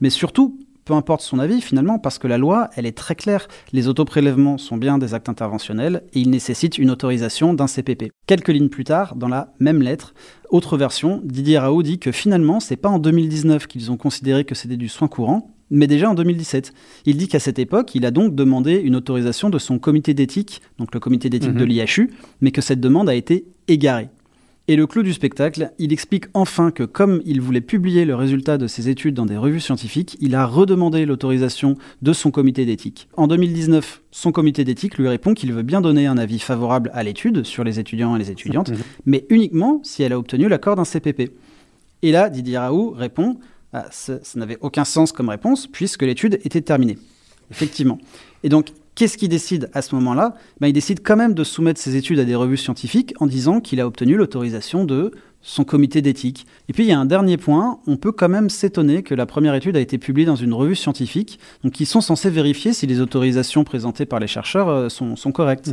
Mais 0.01 0.09
surtout, 0.09 0.59
peu 0.87 0.93
importe 0.93 1.21
son 1.21 1.37
avis 1.37 1.59
finalement, 1.59 1.99
parce 1.99 2.17
que 2.17 2.27
la 2.27 2.37
loi, 2.37 2.69
elle 2.77 2.85
est 2.85 2.97
très 2.97 3.13
claire. 3.13 3.49
Les 3.73 3.89
autoprélèvements 3.89 4.57
sont 4.57 4.77
bien 4.77 4.97
des 4.97 5.13
actes 5.13 5.27
interventionnels 5.27 6.03
et 6.13 6.21
ils 6.21 6.29
nécessitent 6.29 6.77
une 6.77 6.89
autorisation 6.89 7.53
d'un 7.53 7.67
CPP. 7.67 8.11
Quelques 8.25 8.47
lignes 8.47 8.69
plus 8.69 8.85
tard, 8.85 9.15
dans 9.17 9.27
la 9.27 9.53
même 9.59 9.81
lettre, 9.81 10.13
autre 10.49 10.77
version, 10.77 11.21
Didier 11.25 11.57
Raoult 11.57 11.83
dit 11.83 11.99
que 11.99 12.13
finalement, 12.13 12.61
c'est 12.61 12.77
pas 12.77 12.87
en 12.87 12.99
2019 12.99 13.67
qu'ils 13.67 13.91
ont 13.91 13.97
considéré 13.97 14.45
que 14.45 14.55
c'était 14.55 14.77
du 14.77 14.87
soin 14.87 15.09
courant, 15.09 15.53
mais 15.69 15.87
déjà 15.87 16.09
en 16.09 16.13
2017. 16.13 16.73
Il 17.05 17.17
dit 17.17 17.27
qu'à 17.27 17.39
cette 17.39 17.59
époque, 17.59 17.93
il 17.93 18.05
a 18.05 18.11
donc 18.11 18.33
demandé 18.33 18.75
une 18.75 18.95
autorisation 18.95 19.49
de 19.49 19.59
son 19.59 19.79
comité 19.79 20.13
d'éthique, 20.13 20.61
donc 20.77 20.93
le 20.93 21.01
comité 21.01 21.29
d'éthique 21.29 21.53
de 21.53 21.65
l'IHU, 21.65 22.11
mais 22.39 22.51
que 22.51 22.61
cette 22.61 22.79
demande 22.79 23.09
a 23.09 23.15
été 23.15 23.45
égarée. 23.67 24.07
Et 24.69 24.75
le 24.75 24.85
clou 24.85 25.01
du 25.01 25.13
spectacle, 25.13 25.71
il 25.79 25.93
explique 25.93 26.25
enfin 26.33 26.71
que 26.71 26.83
comme 26.83 27.21
il 27.25 27.39
voulait 27.39 27.61
publier 27.61 28.03
le 28.03 28.15
résultat 28.15 28.57
de 28.57 28.67
ses 28.67 28.89
études 28.89 29.13
dans 29.13 29.25
des 29.25 29.37
revues 29.37 29.61
scientifiques, 29.61 30.17
il 30.19 30.35
a 30.35 30.45
redemandé 30.45 31.05
l'autorisation 31.05 31.77
de 32.01 32.11
son 32.11 32.31
comité 32.31 32.65
d'éthique. 32.65 33.07
En 33.15 33.27
2019, 33.27 34.01
son 34.11 34.33
comité 34.33 34.65
d'éthique 34.65 34.97
lui 34.97 35.07
répond 35.07 35.33
qu'il 35.33 35.53
veut 35.53 35.63
bien 35.63 35.79
donner 35.79 36.05
un 36.05 36.17
avis 36.17 36.39
favorable 36.39 36.91
à 36.93 37.03
l'étude 37.03 37.45
sur 37.45 37.63
les 37.63 37.79
étudiants 37.79 38.17
et 38.17 38.19
les 38.19 38.29
étudiantes, 38.29 38.71
mais 39.05 39.25
uniquement 39.29 39.79
si 39.83 40.03
elle 40.03 40.11
a 40.11 40.19
obtenu 40.19 40.49
l'accord 40.49 40.75
d'un 40.75 40.83
CPP. 40.83 41.31
Et 42.01 42.11
là, 42.11 42.29
Didier 42.29 42.57
Raoult 42.57 42.91
répond 42.91 43.37
ah, 43.71 43.85
ça, 43.91 44.19
ça 44.21 44.37
n'avait 44.37 44.57
aucun 44.59 44.83
sens 44.83 45.13
comme 45.13 45.29
réponse 45.29 45.67
puisque 45.67 46.01
l'étude 46.01 46.39
était 46.43 46.61
terminée. 46.61 46.97
Effectivement. 47.51 47.99
Et 48.43 48.49
donc, 48.49 48.73
qu'est-ce 48.97 49.17
qu'il 49.17 49.29
décide 49.29 49.69
à 49.73 49.81
ce 49.81 49.93
moment-là? 49.95 50.33
Ben, 50.59 50.67
Il 50.67 50.73
décide 50.73 51.01
quand 51.03 51.15
même 51.15 51.35
de 51.35 51.43
soumettre 51.43 51.79
ses 51.79 51.95
études 51.95 52.19
à 52.19 52.25
des 52.25 52.35
revues 52.35 52.57
scientifiques 52.57 53.13
en 53.19 53.27
disant 53.27 53.61
qu'il 53.61 53.79
a 53.79 53.85
obtenu 53.85 54.17
l'autorisation 54.17 54.83
de 54.85 55.11
son 55.43 55.63
comité 55.63 56.01
d'éthique. 56.01 56.47
Et 56.67 56.73
puis 56.73 56.83
il 56.83 56.89
y 56.89 56.91
a 56.91 56.99
un 56.99 57.05
dernier 57.05 57.37
point, 57.37 57.79
on 57.85 57.95
peut 57.95 58.11
quand 58.11 58.27
même 58.27 58.49
s'étonner 58.49 59.03
que 59.03 59.13
la 59.13 59.27
première 59.27 59.53
étude 59.53 59.77
a 59.77 59.79
été 59.79 59.99
publiée 59.99 60.25
dans 60.25 60.35
une 60.35 60.51
revue 60.51 60.75
scientifique, 60.75 61.39
donc 61.63 61.79
ils 61.79 61.85
sont 61.85 62.01
censés 62.01 62.31
vérifier 62.31 62.73
si 62.73 62.87
les 62.87 62.99
autorisations 62.99 63.63
présentées 63.63 64.05
par 64.05 64.19
les 64.19 64.27
chercheurs 64.27 64.67
euh, 64.67 64.89
sont, 64.89 65.15
sont 65.15 65.31
correctes. 65.31 65.71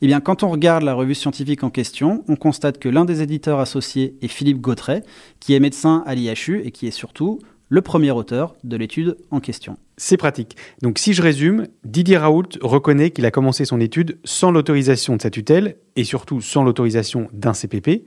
Eh 0.00 0.06
bien, 0.06 0.20
quand 0.20 0.42
on 0.42 0.48
regarde 0.48 0.82
la 0.82 0.94
revue 0.94 1.14
scientifique 1.14 1.62
en 1.62 1.70
question, 1.70 2.24
on 2.28 2.34
constate 2.34 2.78
que 2.78 2.88
l'un 2.88 3.04
des 3.04 3.22
éditeurs 3.22 3.60
associés 3.60 4.16
est 4.22 4.28
Philippe 4.28 4.60
Gautret, 4.60 5.04
qui 5.38 5.54
est 5.54 5.60
médecin 5.60 6.02
à 6.06 6.14
l'IHU 6.14 6.62
et 6.64 6.72
qui 6.72 6.86
est 6.86 6.90
surtout 6.90 7.38
le 7.74 7.82
premier 7.82 8.12
auteur 8.12 8.54
de 8.62 8.76
l'étude 8.76 9.16
en 9.32 9.40
question. 9.40 9.76
C'est 9.96 10.16
pratique. 10.16 10.56
Donc 10.80 11.00
si 11.00 11.12
je 11.12 11.20
résume, 11.20 11.66
Didier 11.82 12.18
Raoult 12.18 12.50
reconnaît 12.62 13.10
qu'il 13.10 13.26
a 13.26 13.32
commencé 13.32 13.64
son 13.64 13.80
étude 13.80 14.16
sans 14.22 14.52
l'autorisation 14.52 15.16
de 15.16 15.22
sa 15.22 15.28
tutelle 15.28 15.74
et 15.96 16.04
surtout 16.04 16.40
sans 16.40 16.62
l'autorisation 16.62 17.26
d'un 17.32 17.52
CPP, 17.52 18.04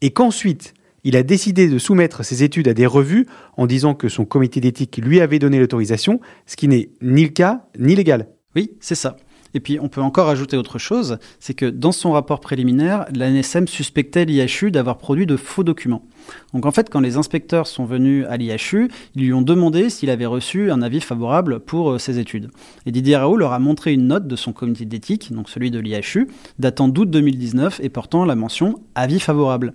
et 0.00 0.10
qu'ensuite 0.10 0.74
il 1.04 1.14
a 1.14 1.22
décidé 1.22 1.68
de 1.68 1.78
soumettre 1.78 2.24
ses 2.24 2.42
études 2.42 2.66
à 2.66 2.74
des 2.74 2.86
revues 2.86 3.26
en 3.56 3.68
disant 3.68 3.94
que 3.94 4.08
son 4.08 4.24
comité 4.24 4.60
d'éthique 4.60 4.96
lui 4.96 5.20
avait 5.20 5.38
donné 5.38 5.60
l'autorisation, 5.60 6.18
ce 6.46 6.56
qui 6.56 6.66
n'est 6.66 6.90
ni 7.00 7.22
le 7.22 7.28
cas 7.28 7.68
ni 7.78 7.94
légal. 7.94 8.26
Oui, 8.56 8.72
c'est 8.80 8.96
ça. 8.96 9.16
Et 9.54 9.60
puis 9.60 9.78
on 9.80 9.88
peut 9.88 10.00
encore 10.00 10.28
ajouter 10.28 10.56
autre 10.56 10.78
chose, 10.78 11.18
c'est 11.38 11.54
que 11.54 11.66
dans 11.66 11.92
son 11.92 12.12
rapport 12.12 12.40
préliminaire, 12.40 13.06
l'ANSM 13.14 13.68
suspectait 13.68 14.24
l'IHU 14.24 14.70
d'avoir 14.70 14.98
produit 14.98 15.26
de 15.26 15.36
faux 15.36 15.64
documents. 15.64 16.02
Donc 16.52 16.66
en 16.66 16.72
fait, 16.72 16.90
quand 16.90 17.00
les 17.00 17.16
inspecteurs 17.16 17.66
sont 17.66 17.84
venus 17.84 18.26
à 18.28 18.36
l'IHU, 18.36 18.90
ils 19.14 19.22
lui 19.22 19.32
ont 19.32 19.42
demandé 19.42 19.90
s'il 19.90 20.10
avait 20.10 20.26
reçu 20.26 20.70
un 20.70 20.82
avis 20.82 21.00
favorable 21.00 21.60
pour 21.60 21.92
euh, 21.92 21.98
ses 21.98 22.18
études. 22.18 22.50
Et 22.86 22.92
Didier 22.92 23.16
Raoult 23.16 23.36
leur 23.36 23.52
a 23.52 23.58
montré 23.58 23.92
une 23.92 24.06
note 24.06 24.26
de 24.26 24.36
son 24.36 24.52
comité 24.52 24.84
d'éthique, 24.84 25.32
donc 25.32 25.48
celui 25.48 25.70
de 25.70 25.78
l'IHU, 25.78 26.28
datant 26.58 26.88
d'août 26.88 27.10
2019 27.10 27.80
et 27.82 27.88
portant 27.88 28.24
la 28.24 28.34
mention 28.34 28.80
avis 28.94 29.20
favorable. 29.20 29.74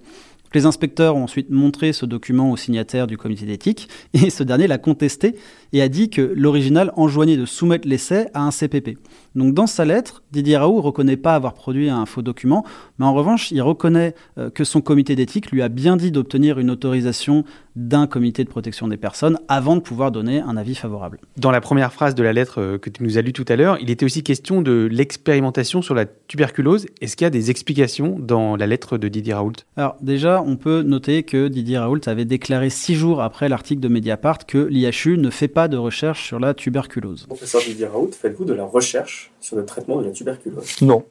Les 0.54 0.66
inspecteurs 0.66 1.16
ont 1.16 1.24
ensuite 1.24 1.50
montré 1.52 1.94
ce 1.94 2.06
document 2.06 2.52
au 2.52 2.58
signataire 2.58 3.06
du 3.06 3.18
comité 3.18 3.46
d'éthique 3.46 3.88
et 4.14 4.30
ce 4.30 4.44
dernier 4.44 4.68
l'a 4.68 4.78
contesté 4.78 5.36
et 5.74 5.82
a 5.82 5.90
dit 5.90 6.10
que 6.10 6.22
l'original 6.22 6.92
enjoignait 6.96 7.38
de 7.38 7.46
soumettre 7.46 7.88
l'essai 7.88 8.28
à 8.34 8.42
un 8.42 8.52
CPP. 8.52 8.98
Donc 9.36 9.54
dans 9.54 9.68
sa 9.68 9.86
lettre, 9.86 10.24
Didier 10.32 10.58
Raoult 10.58 10.82
reconnaît 10.82 11.18
pas 11.18 11.36
avoir 11.36 11.54
produit 11.54 11.90
un 11.90 12.06
faux 12.06 12.24
document, 12.24 12.66
mais 13.00 13.06
en 13.06 13.14
revanche, 13.14 13.52
il 13.52 13.62
reconnaît 13.62 14.14
euh, 14.38 14.50
que 14.50 14.64
son 14.64 14.82
comité 14.82 15.16
d'éthique 15.16 15.52
lui 15.52 15.62
a 15.62 15.70
bien 15.70 15.98
dit 15.98 16.12
d'obtenir 16.12 16.60
une 16.60 16.70
autorisation 16.70 17.46
d'un 17.76 18.08
comité 18.08 18.44
de 18.44 18.50
protection 18.50 18.90
des 18.90 18.98
personnes 18.98 19.40
avant 19.48 19.76
de 19.78 19.82
pouvoir 19.82 20.12
donner 20.12 20.42
un 20.42 20.58
avis 20.58 20.76
favorable. 20.76 21.20
Dans 21.38 21.52
la 21.52 21.62
première 21.62 21.94
phrase 21.94 22.14
de 22.14 22.24
la 22.24 22.34
lettre 22.34 22.60
euh, 22.60 22.78
que 22.78 22.90
tu 22.90 23.04
nous 23.04 23.18
as 23.18 23.22
lue 23.22 23.32
tout 23.32 23.46
à 23.48 23.56
l'heure, 23.56 23.78
il 23.80 23.90
était 23.90 24.06
aussi 24.06 24.22
question 24.22 24.62
de 24.62 24.88
l'expérimentation 24.92 25.82
sur 25.82 25.96
la 25.96 26.06
tuberculose. 26.06 26.88
Est-ce 27.00 27.16
qu'il 27.16 27.26
y 27.26 27.28
a 27.28 27.32
des 27.32 27.50
explications 27.50 28.18
dans 28.20 28.58
la 28.58 28.68
lettre 28.68 28.98
de 28.98 29.08
Didier 29.08 29.34
Raoult? 29.34 29.54
Alors 29.78 29.96
déjà, 30.02 30.44
on 30.46 30.58
peut 30.58 30.82
noter 30.82 31.24
que 31.24 31.48
Didier 31.48 31.78
Raoult 31.78 32.02
avait 32.08 32.26
déclaré 32.26 32.70
six 32.70 32.96
jours 32.96 33.22
après 33.22 33.48
l'article 33.48 33.82
de 33.82 33.88
Mediapart 33.88 34.46
que 34.46 34.58
l'IHU 34.58 35.18
ne 35.18 35.30
fait 35.30 35.48
pas 35.48 35.70
de 35.70 35.78
recherche 35.78 36.28
sur 36.28 36.40
la 36.40 36.54
tuberculose. 36.54 37.28
Professeur 37.28 37.62
Didier 37.62 37.88
Raoult, 37.88 38.12
faites-vous 38.12 38.46
de 38.46 38.54
la 38.54 38.66
recherche 38.66 39.32
sur 39.40 39.56
le 39.56 39.66
traitement 39.66 40.02
de 40.02 40.08
la 40.08 40.12
tuberculose? 40.12 40.82
Non. 40.82 41.06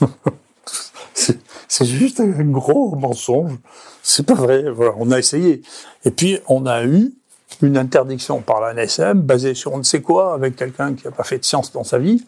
c'est 1.14 1.84
juste 1.84 2.20
un 2.20 2.44
gros 2.44 2.94
mensonge. 2.96 3.52
C'est 4.02 4.26
pas 4.26 4.34
vrai. 4.34 4.70
Voilà, 4.70 4.92
on 4.98 5.10
a 5.10 5.18
essayé. 5.18 5.62
Et 6.04 6.10
puis, 6.10 6.38
on 6.48 6.66
a 6.66 6.84
eu 6.84 7.12
une 7.62 7.76
interdiction 7.76 8.40
par 8.40 8.60
la 8.60 8.74
NSM 8.74 9.20
basée 9.20 9.54
sur 9.54 9.72
on 9.72 9.78
ne 9.78 9.82
sait 9.82 10.02
quoi 10.02 10.34
avec 10.34 10.56
quelqu'un 10.56 10.94
qui 10.94 11.04
n'a 11.04 11.10
pas 11.10 11.24
fait 11.24 11.38
de 11.38 11.44
science 11.44 11.72
dans 11.72 11.84
sa 11.84 11.98
vie. 11.98 12.24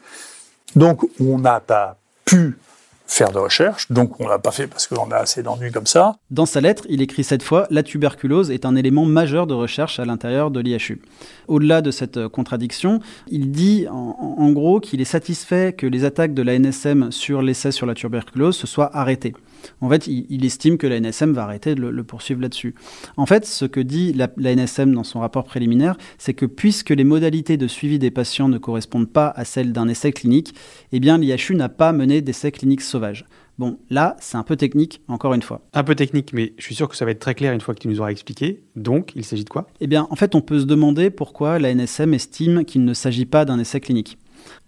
Donc, 0.74 1.08
on 1.20 1.38
n'a 1.38 1.60
pas 1.60 1.96
pu 2.24 2.58
faire 3.06 3.30
de 3.30 3.38
recherche. 3.38 3.90
Donc, 3.90 4.20
on 4.20 4.28
l'a 4.28 4.38
pas 4.38 4.50
fait 4.50 4.66
parce 4.66 4.86
qu'on 4.86 5.10
a 5.10 5.16
assez 5.16 5.42
d'ennuis 5.42 5.72
comme 5.72 5.86
ça. 5.86 6.16
Dans 6.30 6.46
sa 6.46 6.60
lettre, 6.60 6.84
il 6.88 7.02
écrit 7.02 7.24
cette 7.24 7.42
fois 7.42 7.66
La 7.70 7.82
tuberculose 7.82 8.50
est 8.50 8.64
un 8.64 8.76
élément 8.76 9.04
majeur 9.04 9.46
de 9.46 9.54
recherche 9.54 10.00
à 10.00 10.04
l'intérieur 10.04 10.50
de 10.50 10.60
l'IHU. 10.60 11.00
Au-delà 11.48 11.82
de 11.82 11.90
cette 11.90 12.16
euh, 12.16 12.28
contradiction, 12.28 13.00
il 13.28 13.50
dit 13.50 13.86
en, 13.88 14.16
en 14.38 14.50
gros 14.50 14.80
qu'il 14.80 15.00
est 15.00 15.04
satisfait 15.04 15.72
que 15.72 15.86
les 15.86 16.04
attaques 16.04 16.34
de 16.34 16.42
la 16.42 16.58
NSM 16.58 17.12
sur 17.12 17.42
l'essai 17.42 17.70
sur 17.70 17.86
la 17.86 17.94
tuberculose 17.94 18.56
se 18.56 18.66
soient 18.66 18.94
arrêtées. 18.96 19.34
En 19.80 19.88
fait, 19.88 20.06
il, 20.06 20.26
il 20.28 20.44
estime 20.44 20.78
que 20.78 20.86
la 20.86 21.00
NSM 21.00 21.32
va 21.32 21.44
arrêter 21.44 21.74
de 21.74 21.80
le, 21.80 21.90
le 21.90 22.04
poursuivre 22.04 22.40
là-dessus. 22.40 22.74
En 23.16 23.26
fait, 23.26 23.44
ce 23.46 23.64
que 23.64 23.80
dit 23.80 24.12
la, 24.12 24.28
la 24.36 24.54
NSM 24.54 24.92
dans 24.92 25.04
son 25.04 25.20
rapport 25.20 25.44
préliminaire, 25.44 25.96
c'est 26.18 26.34
que 26.34 26.46
puisque 26.46 26.90
les 26.90 27.04
modalités 27.04 27.56
de 27.56 27.66
suivi 27.66 27.98
des 27.98 28.10
patients 28.10 28.48
ne 28.48 28.58
correspondent 28.58 29.10
pas 29.10 29.32
à 29.36 29.44
celles 29.44 29.72
d'un 29.72 29.88
essai 29.88 30.12
clinique, 30.12 30.54
eh 30.92 31.00
bien 31.00 31.18
l'IHU 31.18 31.54
n'a 31.54 31.68
pas 31.68 31.92
mené 31.92 32.20
d'essai 32.20 32.52
clinique 32.52 32.80
sauvage. 32.80 33.26
Bon, 33.58 33.78
là, 33.88 34.16
c'est 34.20 34.36
un 34.36 34.42
peu 34.42 34.56
technique, 34.56 35.00
encore 35.08 35.32
une 35.32 35.40
fois. 35.40 35.62
Un 35.72 35.82
peu 35.82 35.94
technique, 35.94 36.34
mais 36.34 36.52
je 36.58 36.64
suis 36.64 36.74
sûr 36.74 36.88
que 36.90 36.96
ça 36.96 37.06
va 37.06 37.12
être 37.12 37.20
très 37.20 37.34
clair 37.34 37.54
une 37.54 37.62
fois 37.62 37.74
que 37.74 37.80
tu 37.80 37.88
nous 37.88 38.00
auras 38.00 38.10
expliqué. 38.10 38.62
Donc, 38.76 39.12
il 39.16 39.24
s'agit 39.24 39.44
de 39.44 39.48
quoi? 39.48 39.66
Eh 39.80 39.86
bien, 39.86 40.06
en 40.10 40.16
fait, 40.16 40.34
on 40.34 40.42
peut 40.42 40.60
se 40.60 40.66
demander 40.66 41.08
pourquoi 41.08 41.58
la 41.58 41.74
NSM 41.74 42.12
estime 42.12 42.66
qu'il 42.66 42.84
ne 42.84 42.92
s'agit 42.92 43.24
pas 43.24 43.46
d'un 43.46 43.58
essai 43.58 43.80
clinique. 43.80 44.18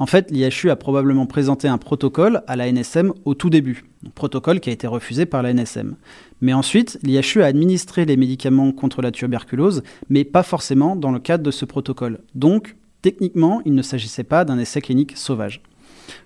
En 0.00 0.06
fait, 0.06 0.30
l'IHU 0.30 0.70
a 0.70 0.76
probablement 0.76 1.26
présenté 1.26 1.66
un 1.66 1.78
protocole 1.78 2.42
à 2.46 2.54
la 2.54 2.70
NSM 2.70 3.12
au 3.24 3.34
tout 3.34 3.50
début, 3.50 3.84
un 4.06 4.10
protocole 4.10 4.60
qui 4.60 4.70
a 4.70 4.72
été 4.72 4.86
refusé 4.86 5.26
par 5.26 5.42
la 5.42 5.52
NSM. 5.52 5.96
Mais 6.40 6.52
ensuite, 6.52 7.00
l'IHU 7.02 7.42
a 7.42 7.46
administré 7.46 8.04
les 8.04 8.16
médicaments 8.16 8.70
contre 8.70 9.02
la 9.02 9.10
tuberculose, 9.10 9.82
mais 10.08 10.24
pas 10.24 10.44
forcément 10.44 10.94
dans 10.94 11.10
le 11.10 11.18
cadre 11.18 11.42
de 11.42 11.50
ce 11.50 11.64
protocole. 11.64 12.20
Donc, 12.36 12.76
techniquement, 13.02 13.60
il 13.64 13.74
ne 13.74 13.82
s'agissait 13.82 14.24
pas 14.24 14.44
d'un 14.44 14.58
essai 14.58 14.80
clinique 14.80 15.16
sauvage. 15.16 15.62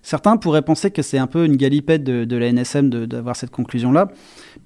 Certains 0.02 0.36
pourraient 0.36 0.62
penser 0.62 0.90
que 0.90 1.02
c'est 1.02 1.18
un 1.18 1.26
peu 1.26 1.44
une 1.44 1.56
galipette 1.56 2.04
de, 2.04 2.24
de 2.24 2.36
la 2.36 2.52
NSM 2.52 2.90
d'avoir 2.90 3.36
cette 3.36 3.50
conclusion-là, 3.50 4.08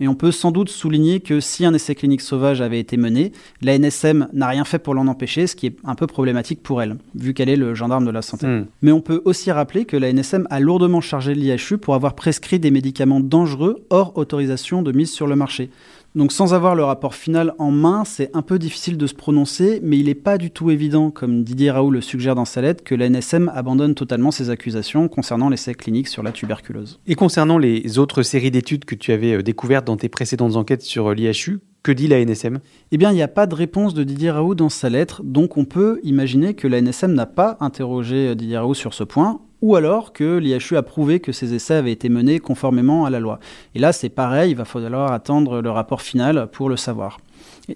mais 0.01 0.09
on 0.09 0.15
peut 0.15 0.33
sans 0.33 0.51
doute 0.51 0.69
souligner 0.69 1.21
que 1.21 1.41
si 1.41 1.65
un 1.65 1.75
essai 1.75 1.95
clinique 1.95 2.21
sauvage 2.21 2.61
avait 2.61 2.81
été 2.81 2.97
mené, 2.97 3.33
la 3.63 3.79
NSM 3.79 4.29
n'a 4.33 4.49
rien 4.49 4.65
fait 4.65 4.79
pour 4.79 4.95
l'en 4.95 5.07
empêcher, 5.07 5.47
ce 5.47 5.57
qui 5.57 5.67
est 5.67 5.77
un 5.85 5.95
peu 5.95 6.07
problématique 6.07 6.63
pour 6.63 6.83
elle, 6.83 6.97
vu 7.15 7.35
qu'elle 7.35 7.49
est 7.49 7.57
le 7.57 7.75
gendarme 7.75 8.05
de 8.05 8.11
la 8.11 8.23
santé. 8.23 8.47
Hmm. 8.47 8.67
Mais 8.83 8.93
on 8.93 9.01
peut 9.01 9.23
aussi 9.25 9.51
rappeler 9.51 9.85
que 9.85 9.97
la 9.97 10.13
NSM 10.13 10.47
a 10.51 10.61
lourdement 10.61 11.01
chargé 11.01 11.35
l'IHU 11.35 11.79
pour 11.79 11.95
avoir 11.95 12.15
prescrit 12.15 12.59
des 12.59 12.71
médicaments 12.71 13.21
dangereux 13.21 13.85
hors 13.91 14.17
autorisation 14.17 14.83
de 14.83 14.93
mise 14.93 15.11
sur 15.11 15.27
le 15.27 15.37
marché. 15.37 15.71
Donc 16.17 16.33
sans 16.33 16.55
avoir 16.55 16.75
le 16.75 16.83
rapport 16.83 17.15
final 17.15 17.53
en 17.59 17.71
main, 17.71 18.07
c'est 18.07 18.35
un 18.35 18.41
peu 18.41 18.59
difficile 18.59 18.97
de 18.97 19.07
se 19.07 19.13
prononcer, 19.13 19.81
mais 19.83 19.99
il 19.99 20.07
n'est 20.07 20.15
pas 20.15 20.39
du 20.39 20.51
tout 20.51 20.71
évident, 20.71 21.11
comme 21.11 21.45
Didier 21.45 21.71
Raoult 21.71 21.91
le 21.91 22.01
suggère 22.01 22.35
dans 22.35 22.47
sa 22.47 22.63
lettre, 22.63 22.83
que 22.83 22.95
la 22.95 23.11
NSM 23.11 23.53
abandonne 23.55 23.95
totalement 23.95 24.31
ses 24.31 24.49
accusations 24.49 25.09
concernant 25.09 25.51
l'essai 25.51 25.75
clinique 25.75 26.09
sur 26.09 26.23
la 26.23 26.33
tuberculose. 26.33 27.01
Et 27.07 27.17
concernant 27.17 27.59
les 27.59 27.99
autres 27.99 28.23
séries 28.23 28.51
d'études 28.51 28.87
que 28.87 28.95
tu 28.95 29.13
avais 29.13 29.35
euh, 29.35 29.43
découvertes 29.43 29.87
dans 29.87 29.99
tes 29.99 30.09
précédentes 30.09 30.57
enquêtes 30.57 30.81
sur 30.81 31.09
euh, 31.09 31.15
l'IHU, 31.15 31.61
que 31.83 31.93
dit 31.93 32.09
la 32.09 32.25
NSM 32.25 32.61
Eh 32.93 32.97
bien, 32.97 33.13
il 33.13 33.15
n'y 33.15 33.23
a 33.23 33.29
pas 33.29 33.47
de 33.47 33.55
réponse 33.55 33.93
de 33.93 34.03
Didier 34.03 34.31
Raoult 34.31 34.55
dans 34.55 34.71
sa 34.71 34.89
lettre, 34.89 35.23
donc 35.23 35.59
on 35.59 35.67
peut 35.67 36.01
imaginer 36.03 36.55
que 36.55 36.67
la 36.67 36.81
NSM 36.81 37.13
n'a 37.13 37.27
pas 37.27 37.59
interrogé 37.61 38.29
euh, 38.29 38.35
Didier 38.35 38.57
Raoult 38.57 38.73
sur 38.73 38.95
ce 38.95 39.05
point, 39.05 39.43
ou 39.63 39.77
alors 39.77 40.13
que 40.13 40.39
l'IHU 40.39 40.77
a 40.77 40.83
prouvé 40.83 41.21
que 41.21 41.33
ces 41.33 41.55
essais 41.55 41.75
avaient 41.75 41.93
été 41.93 42.09
menés 42.09 42.39
conformément 42.39 43.05
à 43.05 43.11
la 43.11 43.21
loi. 43.21 43.39
Et 43.75 43.79
là, 43.79 43.93
c'est 43.93 44.09
pareil, 44.09 44.53
il 44.53 44.57
va 44.57 44.65
falloir 44.65 45.13
attendre 45.13 45.61
le 45.61 45.71
rapport 45.71 46.03
final 46.03 46.49
pour 46.53 46.69
le 46.69 46.77
savoir. 46.77 47.19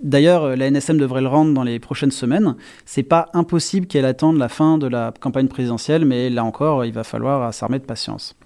D'ailleurs, 0.02 0.56
la 0.56 0.70
NSM 0.70 0.98
devrait 0.98 1.20
le 1.20 1.28
rendre 1.28 1.52
dans 1.52 1.64
les 1.64 1.80
prochaines 1.80 2.12
semaines. 2.12 2.54
C'est 2.84 3.02
pas 3.02 3.28
impossible 3.34 3.86
qu'elle 3.86 4.04
attende 4.04 4.36
la 4.36 4.48
fin 4.48 4.78
de 4.78 4.86
la 4.86 5.12
campagne 5.18 5.48
présidentielle, 5.48 6.04
mais 6.04 6.30
là 6.30 6.44
encore, 6.44 6.84
il 6.84 6.92
va 6.92 7.02
falloir 7.02 7.52
s'armer 7.52 7.78
de 7.78 7.84
patience. 7.84 8.36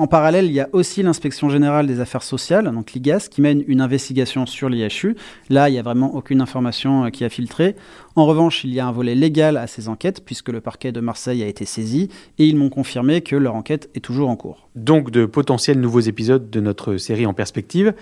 En 0.00 0.06
parallèle, 0.06 0.46
il 0.46 0.52
y 0.52 0.60
a 0.60 0.68
aussi 0.72 1.02
l'inspection 1.02 1.50
générale 1.50 1.86
des 1.86 2.00
affaires 2.00 2.22
sociales, 2.22 2.64
donc 2.72 2.92
l'IGAS, 2.92 3.28
qui 3.30 3.42
mène 3.42 3.62
une 3.66 3.82
investigation 3.82 4.46
sur 4.46 4.70
l'IHU. 4.70 5.14
Là, 5.50 5.68
il 5.68 5.72
n'y 5.72 5.78
a 5.78 5.82
vraiment 5.82 6.14
aucune 6.14 6.40
information 6.40 7.04
euh, 7.04 7.10
qui 7.10 7.22
a 7.22 7.28
filtré. 7.28 7.76
En 8.16 8.24
revanche, 8.24 8.64
il 8.64 8.72
y 8.72 8.80
a 8.80 8.86
un 8.86 8.92
volet 8.92 9.14
légal 9.14 9.58
à 9.58 9.66
ces 9.66 9.90
enquêtes, 9.90 10.24
puisque 10.24 10.48
le 10.48 10.62
parquet 10.62 10.90
de 10.90 11.00
Marseille 11.00 11.42
a 11.42 11.46
été 11.46 11.66
saisi, 11.66 12.08
et 12.38 12.46
ils 12.46 12.56
m'ont 12.56 12.70
confirmé 12.70 13.20
que 13.20 13.36
leur 13.36 13.54
enquête 13.54 13.90
est 13.94 14.00
toujours 14.00 14.30
en 14.30 14.36
cours. 14.36 14.70
Donc 14.74 15.10
de 15.10 15.26
potentiels 15.26 15.78
nouveaux 15.78 16.00
épisodes 16.00 16.48
de 16.48 16.60
notre 16.60 16.96
série 16.96 17.26
en 17.26 17.34
perspective. 17.34 17.92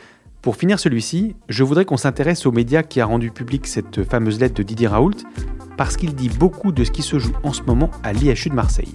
Pour 0.40 0.54
finir 0.54 0.78
celui-ci, 0.78 1.34
je 1.48 1.64
voudrais 1.64 1.84
qu'on 1.84 1.96
s'intéresse 1.96 2.46
aux 2.46 2.52
médias 2.52 2.84
qui 2.84 3.00
a 3.00 3.06
rendu 3.06 3.32
public 3.32 3.66
cette 3.66 4.04
fameuse 4.04 4.38
lettre 4.38 4.54
de 4.54 4.62
Didier 4.62 4.86
Raoult, 4.86 5.16
parce 5.76 5.96
qu'il 5.96 6.14
dit 6.14 6.28
beaucoup 6.28 6.70
de 6.70 6.84
ce 6.84 6.92
qui 6.92 7.02
se 7.02 7.18
joue 7.18 7.34
en 7.42 7.52
ce 7.52 7.62
moment 7.62 7.90
à 8.04 8.12
l'IHU 8.12 8.50
de 8.50 8.54
Marseille. 8.54 8.94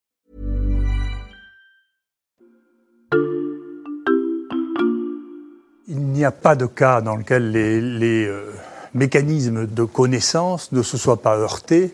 Il 5.93 6.03
n'y 6.03 6.23
a 6.23 6.31
pas 6.31 6.55
de 6.55 6.67
cas 6.67 7.01
dans 7.01 7.17
lequel 7.17 7.51
les, 7.51 8.25
euh, 8.25 8.49
mécanismes 8.93 9.67
de 9.67 9.83
connaissance 9.83 10.71
ne 10.71 10.83
se 10.83 10.95
soient 10.95 11.21
pas 11.21 11.35
heurtés 11.35 11.93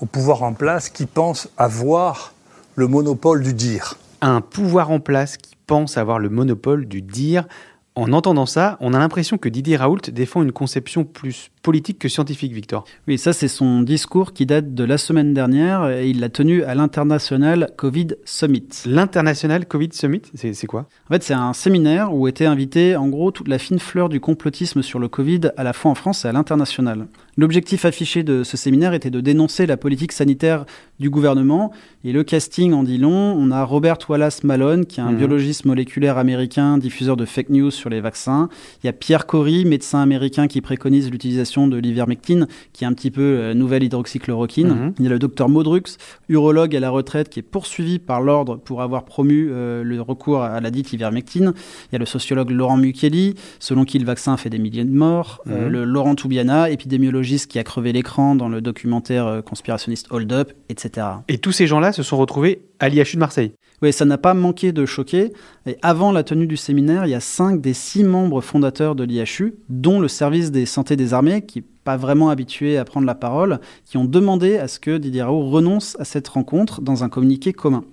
au 0.00 0.06
pouvoir 0.06 0.44
en 0.44 0.52
place 0.52 0.90
qui 0.90 1.06
pense 1.06 1.48
avoir 1.56 2.34
le 2.76 2.86
monopole 2.86 3.42
du 3.42 3.52
dire. 3.52 3.96
Un 4.20 4.40
pouvoir 4.40 4.92
en 4.92 5.00
place 5.00 5.38
qui 5.38 5.56
pense 5.66 5.96
avoir 5.96 6.20
le 6.20 6.28
monopole 6.28 6.86
du 6.86 7.02
dire. 7.02 7.48
En 7.98 8.12
entendant 8.12 8.44
ça, 8.44 8.76
on 8.80 8.92
a 8.92 8.98
l'impression 8.98 9.38
que 9.38 9.48
Didier 9.48 9.78
Raoult 9.78 10.10
défend 10.12 10.42
une 10.42 10.52
conception 10.52 11.04
plus 11.04 11.50
politique 11.62 11.98
que 11.98 12.10
scientifique, 12.10 12.52
Victor. 12.52 12.84
Oui, 13.08 13.16
ça 13.16 13.32
c'est 13.32 13.48
son 13.48 13.80
discours 13.80 14.34
qui 14.34 14.44
date 14.44 14.74
de 14.74 14.84
la 14.84 14.98
semaine 14.98 15.32
dernière 15.32 15.88
et 15.88 16.10
il 16.10 16.20
l'a 16.20 16.28
tenu 16.28 16.62
à 16.62 16.74
l'International 16.74 17.70
Covid 17.78 18.08
Summit. 18.26 18.68
L'International 18.84 19.64
Covid 19.64 19.88
Summit, 19.92 20.20
c'est 20.34 20.66
quoi? 20.66 20.88
En 21.08 21.14
fait, 21.14 21.22
c'est 21.22 21.32
un 21.32 21.54
séminaire 21.54 22.12
où 22.14 22.28
était 22.28 22.44
invité 22.44 22.96
en 22.96 23.08
gros 23.08 23.30
toute 23.30 23.48
la 23.48 23.58
fine 23.58 23.78
fleur 23.78 24.10
du 24.10 24.20
complotisme 24.20 24.82
sur 24.82 24.98
le 24.98 25.08
Covid 25.08 25.40
à 25.56 25.64
la 25.64 25.72
fois 25.72 25.90
en 25.90 25.94
France 25.94 26.26
et 26.26 26.28
à 26.28 26.32
l'international. 26.32 27.06
L'objectif 27.38 27.84
affiché 27.84 28.22
de 28.22 28.42
ce 28.44 28.56
séminaire 28.56 28.94
était 28.94 29.10
de 29.10 29.20
dénoncer 29.20 29.66
la 29.66 29.76
politique 29.76 30.12
sanitaire 30.12 30.64
du 30.98 31.10
gouvernement 31.10 31.70
et 32.02 32.12
le 32.12 32.24
casting 32.24 32.72
en 32.72 32.82
dit 32.82 32.96
long. 32.96 33.10
On 33.38 33.50
a 33.50 33.62
Robert 33.62 33.98
Wallace 34.08 34.42
Malone, 34.42 34.86
qui 34.86 35.00
est 35.00 35.02
un 35.02 35.10
Mhm. 35.12 35.18
biologiste 35.18 35.66
moléculaire 35.66 36.16
américain, 36.16 36.78
diffuseur 36.78 37.14
de 37.16 37.26
fake 37.26 37.50
news 37.50 37.70
sur 37.70 37.90
les 37.90 38.00
vaccins. 38.00 38.48
Il 38.82 38.86
y 38.86 38.88
a 38.88 38.94
Pierre 38.94 39.26
Corey, 39.26 39.64
médecin 39.64 40.00
américain 40.00 40.46
qui 40.46 40.62
préconise 40.62 41.10
l'utilisation 41.10 41.68
de 41.68 41.76
l'ivermectine, 41.76 42.46
qui 42.72 42.84
est 42.84 42.86
un 42.86 42.94
petit 42.94 43.10
peu 43.10 43.20
euh, 43.20 43.52
nouvelle 43.52 43.82
hydroxychloroquine. 43.84 44.68
Mhm. 44.68 44.92
Il 44.98 45.04
y 45.04 45.08
a 45.08 45.10
le 45.10 45.18
docteur 45.18 45.50
Modrux, 45.50 45.82
urologue 46.30 46.74
à 46.74 46.80
la 46.80 46.88
retraite, 46.88 47.28
qui 47.28 47.40
est 47.40 47.42
poursuivi 47.42 47.98
par 47.98 48.22
l'ordre 48.22 48.56
pour 48.56 48.80
avoir 48.80 49.04
promu 49.04 49.48
euh, 49.50 49.82
le 49.84 50.00
recours 50.00 50.40
à 50.42 50.58
la 50.62 50.70
dite 50.70 50.94
ivermectine. 50.94 51.52
Il 51.90 51.92
y 51.92 51.96
a 51.96 51.98
le 51.98 52.06
sociologue 52.06 52.50
Laurent 52.50 52.78
Mukeli, 52.78 53.34
selon 53.58 53.84
qui 53.84 53.98
le 53.98 54.06
vaccin 54.06 54.38
fait 54.38 54.48
des 54.48 54.58
milliers 54.58 54.84
de 54.84 54.94
morts. 54.94 55.42
Euh, 55.48 55.66
Mhm. 55.66 55.72
le 55.72 55.84
Laurent 55.84 56.14
Toubiana, 56.14 56.70
épidémiologiste 56.70 57.25
qui 57.26 57.58
a 57.58 57.64
crevé 57.64 57.92
l'écran 57.92 58.34
dans 58.34 58.48
le 58.48 58.60
documentaire 58.60 59.26
euh, 59.26 59.42
conspirationniste 59.42 60.06
Hold 60.10 60.32
Up, 60.32 60.52
etc. 60.68 61.06
Et 61.28 61.38
tous 61.38 61.52
ces 61.52 61.66
gens-là 61.66 61.92
se 61.92 62.02
sont 62.02 62.16
retrouvés 62.16 62.62
à 62.78 62.88
l'IHU 62.88 63.14
de 63.14 63.18
Marseille. 63.18 63.52
Oui, 63.82 63.92
ça 63.92 64.04
n'a 64.04 64.16
pas 64.16 64.32
manqué 64.32 64.72
de 64.72 64.86
choquer. 64.86 65.32
Et 65.66 65.76
avant 65.82 66.12
la 66.12 66.22
tenue 66.22 66.46
du 66.46 66.56
séminaire, 66.56 67.04
il 67.06 67.10
y 67.10 67.14
a 67.14 67.20
cinq 67.20 67.60
des 67.60 67.74
six 67.74 68.04
membres 68.04 68.40
fondateurs 68.40 68.94
de 68.94 69.04
l'IHU, 69.04 69.56
dont 69.68 70.00
le 70.00 70.08
service 70.08 70.50
des 70.50 70.64
santé 70.64 70.96
des 70.96 71.12
armées, 71.12 71.44
qui 71.44 71.58
n'est 71.58 71.64
pas 71.84 71.96
vraiment 71.96 72.30
habitué 72.30 72.78
à 72.78 72.84
prendre 72.84 73.06
la 73.06 73.14
parole, 73.14 73.60
qui 73.84 73.98
ont 73.98 74.04
demandé 74.04 74.56
à 74.56 74.68
ce 74.68 74.80
que 74.80 74.96
Didier 74.96 75.22
Raoult 75.22 75.50
renonce 75.50 75.96
à 76.00 76.04
cette 76.04 76.28
rencontre 76.28 76.80
dans 76.80 77.04
un 77.04 77.08
communiqué 77.08 77.52
commun. 77.52 77.84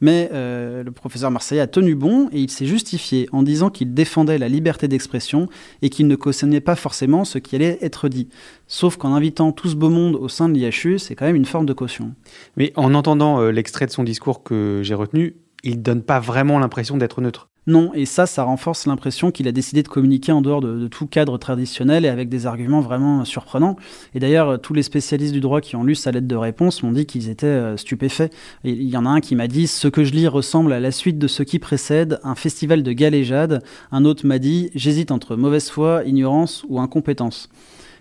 Mais 0.00 0.30
euh, 0.32 0.82
le 0.82 0.90
professeur 0.92 1.30
Marseillais 1.30 1.60
a 1.60 1.66
tenu 1.66 1.94
bon 1.94 2.28
et 2.32 2.40
il 2.40 2.50
s'est 2.50 2.66
justifié 2.66 3.28
en 3.32 3.42
disant 3.42 3.70
qu'il 3.70 3.94
défendait 3.94 4.38
la 4.38 4.48
liberté 4.48 4.88
d'expression 4.88 5.48
et 5.82 5.90
qu'il 5.90 6.06
ne 6.06 6.16
cautionnait 6.16 6.60
pas 6.60 6.76
forcément 6.76 7.24
ce 7.24 7.38
qui 7.38 7.56
allait 7.56 7.78
être 7.80 8.08
dit. 8.08 8.28
Sauf 8.66 8.96
qu'en 8.96 9.14
invitant 9.14 9.52
tout 9.52 9.68
ce 9.68 9.76
beau 9.76 9.90
monde 9.90 10.16
au 10.16 10.28
sein 10.28 10.48
de 10.48 10.54
l'IHU, 10.54 10.98
c'est 10.98 11.14
quand 11.14 11.26
même 11.26 11.36
une 11.36 11.44
forme 11.44 11.66
de 11.66 11.72
caution. 11.72 12.14
Mais 12.56 12.72
en 12.76 12.94
entendant 12.94 13.40
euh, 13.40 13.50
l'extrait 13.50 13.86
de 13.86 13.90
son 13.90 14.04
discours 14.04 14.42
que 14.42 14.80
j'ai 14.82 14.94
retenu, 14.94 15.36
il 15.62 15.82
donne 15.82 16.02
pas 16.02 16.20
vraiment 16.20 16.58
l'impression 16.58 16.96
d'être 16.96 17.20
neutre. 17.20 17.48
Non, 17.66 17.92
et 17.94 18.04
ça, 18.04 18.26
ça 18.26 18.42
renforce 18.42 18.86
l'impression 18.86 19.30
qu'il 19.30 19.48
a 19.48 19.52
décidé 19.52 19.82
de 19.82 19.88
communiquer 19.88 20.32
en 20.32 20.42
dehors 20.42 20.60
de, 20.60 20.86
tout 20.86 21.06
cadre 21.06 21.38
traditionnel 21.38 22.04
et 22.04 22.08
avec 22.08 22.28
des 22.28 22.46
arguments 22.46 22.82
vraiment 22.82 23.24
surprenants. 23.24 23.76
Et 24.14 24.20
d'ailleurs, 24.20 24.60
tous 24.60 24.74
les 24.74 24.82
spécialistes 24.82 25.32
du 25.32 25.40
droit 25.40 25.62
qui 25.62 25.74
ont 25.74 25.82
lu 25.82 25.94
sa 25.94 26.10
lettre 26.10 26.28
de 26.28 26.36
réponse 26.36 26.82
m'ont 26.82 26.92
dit 26.92 27.06
qu'ils 27.06 27.30
étaient 27.30 27.46
euh, 27.46 27.76
stupéfaits. 27.78 28.30
Il 28.64 28.82
y 28.82 28.96
en 28.98 29.06
a 29.06 29.08
un 29.08 29.20
qui 29.20 29.34
m'a 29.34 29.48
dit 29.48 29.66
Ce 29.66 29.88
que 29.88 30.04
je 30.04 30.12
lis 30.12 30.28
ressemble 30.28 30.74
à 30.74 30.80
la 30.80 30.90
suite 30.90 31.18
de 31.18 31.26
ce 31.26 31.42
qui 31.42 31.58
précède, 31.58 32.20
un 32.22 32.34
festival 32.34 32.82
de 32.82 32.92
galéjade. 32.92 33.62
Un 33.92 34.04
autre 34.04 34.26
m'a 34.26 34.38
dit 34.38 34.70
J'hésite 34.74 35.10
entre 35.10 35.36
mauvaise 35.36 35.70
foi, 35.70 36.02
ignorance 36.04 36.66
ou 36.68 36.80
incompétence. 36.80 37.48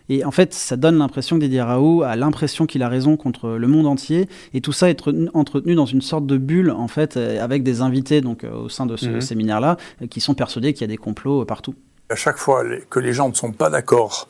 Et 0.10 0.26
en 0.26 0.32
fait, 0.32 0.54
ça 0.54 0.76
donne 0.76 0.98
l'impression 0.98 1.38
que 1.38 1.42
Didier 1.44 1.62
Raoult 1.62 2.04
a 2.04 2.16
l'impression 2.16 2.66
qu'il 2.66 2.84
a 2.84 2.90
raison 2.90 3.16
contre 3.16 3.52
le 3.52 3.68
monde 3.68 3.88
entier, 3.88 4.28
et 4.54 4.60
tout 4.62 4.74
ça 4.74 4.90
est 4.90 5.00
entretenu- 5.34 5.76
dans 5.76 5.86
une 5.86 6.02
sorte 6.02 6.26
de 6.26 6.38
bulle, 6.38 6.72
en 6.72 6.88
fait, 6.90 7.16
euh, 7.18 7.42
avec 7.44 7.64
des 7.64 7.82
invités 7.82 8.20
donc, 8.22 8.44
euh, 8.44 8.52
au 8.54 8.70
sein 8.70 8.86
de 8.86 8.98
ce 8.98 9.08
Mhm. 9.08 9.22
séminaire-là, 9.22 9.78
euh, 10.02 10.08
qui 10.08 10.20
sont 10.20 10.34
persuadés 10.34 10.74
qu'il 10.74 10.82
y 10.82 10.84
a 10.84 10.88
des 10.88 10.98
complots 10.98 11.46
partout. 11.46 11.74
À 12.10 12.16
chaque 12.16 12.38
fois 12.38 12.64
que 12.90 13.00
les 13.00 13.14
gens 13.14 13.30
ne 13.30 13.34
sont 13.34 13.54
pas 13.54 13.70
d'accord 13.70 14.28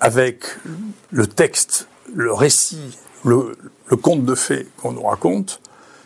avec 0.00 0.44
le 1.10 1.26
texte, 1.26 1.88
le 2.14 2.32
récit, 2.32 2.98
le, 3.24 3.56
le 3.88 3.96
conte 3.96 4.24
de 4.24 4.34
fées 4.34 4.66
qu'on 4.76 4.92
nous 4.92 5.02
raconte, 5.02 5.60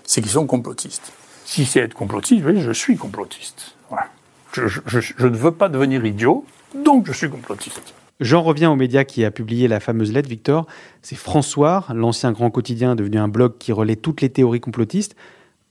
c'est 0.05 0.21
qu'ils 0.21 0.31
sont 0.31 0.47
complotistes. 0.47 1.13
Si 1.45 1.65
c'est 1.65 1.81
être 1.81 1.95
complotiste, 1.95 2.45
oui, 2.45 2.61
je 2.61 2.71
suis 2.71 2.97
complotiste. 2.97 3.75
Voilà. 3.89 4.07
Je, 4.53 4.67
je- 4.69 4.81
je- 4.87 5.01
je 5.17 5.27
ne 5.27 5.37
veux 5.37 5.53
pas 5.53 5.69
devenir 5.69 6.05
idiot, 6.05 6.45
donc 6.75 7.07
je 7.07 7.13
suis 7.13 7.29
complotiste. 7.31 7.95
J'en 8.21 8.43
reviens 8.43 8.71
aux 8.71 8.77
médias 8.77 9.05
qui 9.05 9.25
a 9.25 9.31
publié 9.31 9.67
la 9.67 9.81
fameuse 9.81 10.13
lettre, 10.13 10.29
Victor. 10.29 10.67
C'est 11.01 11.17
François, 11.17 11.87
l'ancien 11.95 12.33
grand 12.33 12.51
quotidien 12.51 12.95
devenu 12.95 13.19
un 13.19 13.29
blog 13.29 13.55
qui 13.59 13.73
relaie 13.73 13.97
toutes 13.97 14.21
les 14.21 14.29
théories 14.29 14.61
complotistes. 14.61 15.17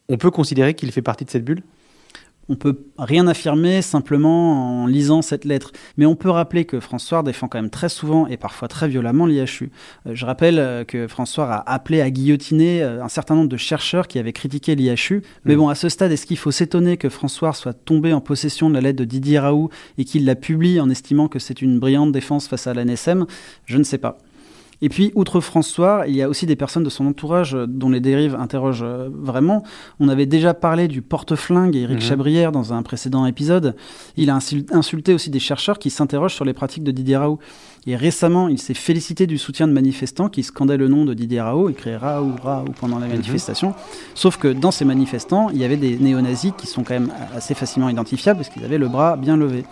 On 0.09 0.17
peut 0.17 0.31
considérer 0.31 0.73
qu'il 0.73 0.91
fait 0.91 1.03
partie 1.03 1.25
de 1.25 1.29
cette 1.29 1.45
bulle? 1.45 1.61
On 2.51 2.55
peut 2.55 2.79
rien 2.97 3.27
affirmer 3.27 3.83
simplement 3.83 4.81
en 4.81 4.87
lisant 4.87 5.21
cette 5.21 5.45
lettre, 5.45 5.71
mais 5.97 6.07
on 6.07 6.15
peut 6.15 6.31
rappeler 6.31 6.65
que 6.65 6.79
François 6.79 7.21
défend 7.21 7.47
quand 7.47 7.59
même 7.59 7.69
très 7.69 7.89
souvent 7.89 8.25
et 8.25 8.37
parfois 8.37 8.67
très 8.67 8.87
violemment 8.87 9.27
l'IHU. 9.27 9.71
Euh, 10.07 10.15
Je 10.15 10.25
rappelle 10.25 10.57
euh, 10.57 10.83
que 10.83 11.07
François 11.07 11.53
a 11.53 11.73
appelé 11.73 12.01
à 12.01 12.09
guillotiner 12.09 12.81
euh, 12.81 13.03
un 13.03 13.07
certain 13.07 13.35
nombre 13.35 13.49
de 13.49 13.57
chercheurs 13.57 14.07
qui 14.07 14.17
avaient 14.17 14.33
critiqué 14.33 14.73
l'IHU. 14.73 15.21
Mais 15.45 15.55
bon, 15.55 15.69
à 15.69 15.75
ce 15.75 15.89
stade, 15.89 16.11
est-ce 16.11 16.25
qu'il 16.25 16.39
faut 16.39 16.49
s'étonner 16.49 16.97
que 16.97 17.09
François 17.09 17.53
soit 17.53 17.73
tombé 17.73 18.13
en 18.13 18.21
possession 18.21 18.69
de 18.69 18.73
la 18.73 18.81
lettre 18.81 18.97
de 18.97 19.05
Didier 19.05 19.37
Raoult 19.37 19.69
et 19.99 20.03
qu'il 20.03 20.25
la 20.25 20.35
publie 20.35 20.79
en 20.79 20.89
estimant 20.89 21.27
que 21.27 21.37
c'est 21.37 21.61
une 21.61 21.79
brillante 21.79 22.11
défense 22.11 22.47
face 22.47 22.65
à 22.65 22.73
l'ANSM 22.73 23.27
Je 23.65 23.77
ne 23.77 23.83
sais 23.83 23.99
pas. 23.99 24.17
Et 24.81 24.87
puis, 24.89 25.11
outre 25.15 25.41
François, 25.41 26.05
il 26.07 26.15
y 26.15 26.21
a 26.21 26.29
aussi 26.29 26.45
des 26.45 26.55
personnes 26.55 26.83
de 26.83 26.89
son 26.89 27.05
entourage 27.05 27.57
dont 27.67 27.89
les 27.89 27.99
dérives 27.99 28.35
interrogent 28.35 28.83
euh, 28.83 29.09
vraiment. 29.11 29.61
On 29.99 30.07
avait 30.07 30.25
déjà 30.25 30.53
parlé 30.53 30.87
du 30.87 31.01
porte-flingue 31.01 31.75
Éric 31.75 31.97
Mhm. 31.97 32.01
Chabrière 32.01 32.51
dans 32.53 32.71
un 32.71 32.81
précédent 32.81 33.25
épisode. 33.25 33.75
Il 34.15 34.29
a 34.29 34.35
insul- 34.37 34.65
insulté 34.71 35.13
aussi 35.13 35.29
des 35.29 35.39
chercheurs 35.39 35.79
qui 35.79 35.89
s'interrogent 35.89 36.33
sur 36.35 36.45
les 36.45 36.53
pratiques 36.53 36.83
de 36.85 36.91
Didier 36.91 37.17
Raoult. 37.17 37.39
Et 37.87 37.95
récemment, 37.97 38.47
il 38.47 38.57
s'est 38.59 38.73
félicité 38.73 39.27
du 39.27 39.37
soutien 39.37 39.67
de 39.67 39.73
manifestants 39.73 40.29
qui 40.29 40.43
scandaient 40.43 40.77
le 40.77 40.87
nom 40.87 41.03
de 41.05 41.13
Didier 41.13 41.41
Raoult, 41.41 41.69
écrit 41.69 41.95
Raoult, 41.95 42.35
Raoult 42.41 42.71
pendant 42.79 42.99
les 42.99 43.07
manifestations. 43.07 43.73
Sauf 44.15 44.37
que 44.37 44.47
dans 44.47 44.71
ces 44.71 44.85
manifestants, 44.85 45.49
il 45.49 45.57
y 45.57 45.63
avait 45.65 45.77
des 45.77 45.97
néo-nazis 45.97 46.53
qui 46.57 46.67
sont 46.67 46.83
quand 46.83 46.93
même 46.93 47.11
assez 47.35 47.53
facilement 47.53 47.89
identifiables 47.89 48.39
parce 48.39 48.49
qu'ils 48.49 48.63
avaient 48.63 48.77
le 48.77 48.87
bras 48.87 49.17
bien 49.17 49.35
levé. 49.35 49.63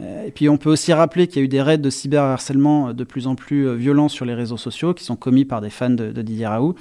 Euh, 0.00 0.26
Et 0.26 0.30
puis 0.30 0.48
on 0.48 0.56
peut 0.56 0.70
aussi 0.70 0.92
rappeler 0.92 1.26
qu'il 1.26 1.38
y 1.38 1.42
a 1.42 1.44
eu 1.44 1.48
des 1.48 1.62
raids 1.62 1.78
de 1.78 1.90
cyberharcèlement 1.90 2.92
de 2.92 3.04
plus 3.04 3.26
en 3.26 3.34
plus 3.34 3.66
euh, 3.66 3.74
violents 3.74 4.08
sur 4.08 4.24
les 4.24 4.34
réseaux 4.34 4.56
sociaux 4.56 4.94
qui 4.94 5.04
sont 5.04 5.16
commis 5.16 5.44
par 5.44 5.60
des 5.60 5.70
fans 5.70 5.90
de, 5.90 6.12
de 6.12 6.22
Didier 6.22 6.46
Raoult. 6.46 6.74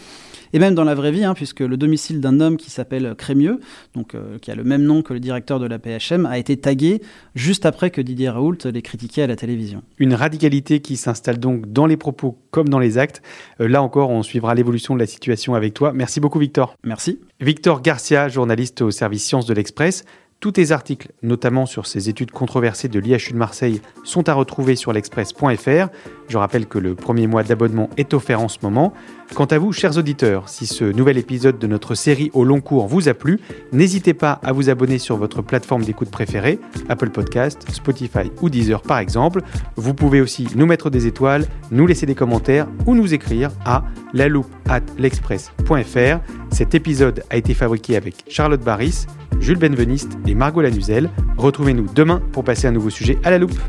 Et 0.54 0.60
même 0.60 0.76
dans 0.76 0.84
la 0.84 0.96
vraie 0.96 1.12
vie, 1.12 1.24
hein, 1.26 1.34
puisque 1.34 1.60
le 1.60 1.78
domicile 1.78 2.22
d'un 2.22 2.40
homme 2.40 2.58
qui 2.58 2.70
s'appelle 2.70 3.16
Crémieux, 3.18 3.60
donc 3.96 4.16
euh, 4.16 4.38
qui 4.40 4.52
a 4.52 4.56
le 4.56 4.64
même 4.64 4.84
nom 4.84 5.02
que 5.02 5.14
le 5.14 5.20
directeur 5.20 5.60
de 5.60 5.66
la 5.66 5.78
PHM, 5.80 6.26
a 6.26 6.38
été 6.38 6.58
tagué 6.58 7.02
juste 7.36 7.66
après 7.66 7.90
que 7.90 8.02
Didier 8.02 8.30
Raoult 8.30 8.58
l'ait 8.66 8.82
critiqué 8.82 9.24
à 9.24 9.28
la 9.28 9.36
télévision. 9.36 9.84
Une 9.98 10.14
radicalité 10.14 10.80
qui 10.80 10.96
s'installe 10.96 11.38
donc 11.40 11.72
dans 11.72 11.86
les 11.86 11.98
propos 11.98 12.38
comme 12.52 12.70
dans 12.70 12.80
les 12.80 12.98
actes. 12.98 13.22
Euh, 13.60 13.68
là 13.68 13.82
encore, 13.82 14.10
on 14.10 14.24
suivra 14.24 14.56
l'évolution 14.56 14.94
de 14.96 15.00
la 15.00 15.08
situation 15.08 15.54
avec 15.54 15.74
toi. 15.74 15.92
Merci 15.94 16.20
beaucoup 16.20 16.40
Victor. 16.40 16.76
Merci. 16.84 17.20
Victor 17.42 17.82
Garcia, 17.82 18.30
journaliste 18.30 18.82
au 18.82 18.92
service 18.92 19.26
Sciences 19.26 19.46
de 19.46 19.54
l'Express. 19.54 20.06
Tous 20.40 20.52
tes 20.52 20.72
articles, 20.72 21.12
notamment 21.24 21.66
sur 21.66 21.88
ces 21.88 22.10
études 22.10 22.30
controversées 22.30 22.90
de 22.90 23.00
l'IHU 23.00 23.32
de 23.32 23.38
Marseille, 23.38 23.82
sont 24.04 24.30
à 24.30 24.36
retrouver 24.36 24.76
sur 24.76 24.94
l'express.fr. 24.94 25.88
Je 26.30 26.38
rappelle 26.38 26.68
que 26.68 26.78
le 26.78 26.94
premier 26.94 27.26
mois 27.26 27.42
d'abonnement 27.42 27.90
est 27.98 28.14
offert 28.14 28.40
en 28.40 28.48
ce 28.48 28.60
moment. 28.62 28.94
Quant 29.34 29.46
à 29.46 29.58
vous, 29.58 29.74
chers 29.74 29.98
auditeurs, 29.98 30.48
si 30.48 30.68
ce 30.68 30.84
nouvel 30.84 31.18
épisode 31.18 31.58
de 31.58 31.66
notre 31.66 31.96
série 31.96 32.30
au 32.36 32.44
long 32.44 32.62
cours 32.62 32.86
vous 32.86 33.10
a 33.10 33.16
plu, 33.16 33.40
n'hésitez 33.72 34.14
pas 34.14 34.40
à 34.44 34.52
vous 34.52 34.70
abonner 34.70 35.00
sur 35.00 35.18
votre 35.18 35.42
plateforme 35.42 35.84
d'écoute 35.84 36.12
préférée, 36.12 36.60
Apple 36.88 37.10
Podcast, 37.10 37.66
Spotify 37.72 38.32
ou 38.40 38.52
Deezer 38.52 38.84
par 38.84 39.00
exemple. 39.00 39.42
Vous 39.76 39.96
pouvez 39.96 40.22
aussi 40.22 40.48
nous 40.56 40.68
mettre 40.68 40.92
des 40.92 41.08
étoiles, 41.08 41.48
nous 41.72 41.88
laisser 41.88 42.06
des 42.06 42.16
commentaires 42.16 42.68
ou 42.86 42.94
nous 42.94 43.12
écrire 43.12 43.50
à 43.66 43.84
la 44.14 44.28
loupe 44.28 44.54
at 44.70 44.82
l'express.fr. 45.00 46.20
Cet 46.52 46.76
épisode 46.76 47.24
a 47.32 47.38
été 47.38 47.56
fabriqué 47.56 47.96
avec 47.96 48.24
Charlotte 48.28 48.62
Barris, 48.62 49.08
Jules 49.40 49.58
Benveniste 49.58 50.18
et 50.26 50.36
Margot 50.36 50.62
Lanuzel. 50.62 51.10
Retrouvez-nous 51.38 51.88
demain 51.94 52.22
pour 52.32 52.44
passer 52.44 52.68
un 52.68 52.72
nouveau 52.72 52.90
sujet 52.90 53.18
à 53.24 53.32
la 53.32 53.38
loupe. 53.38 53.60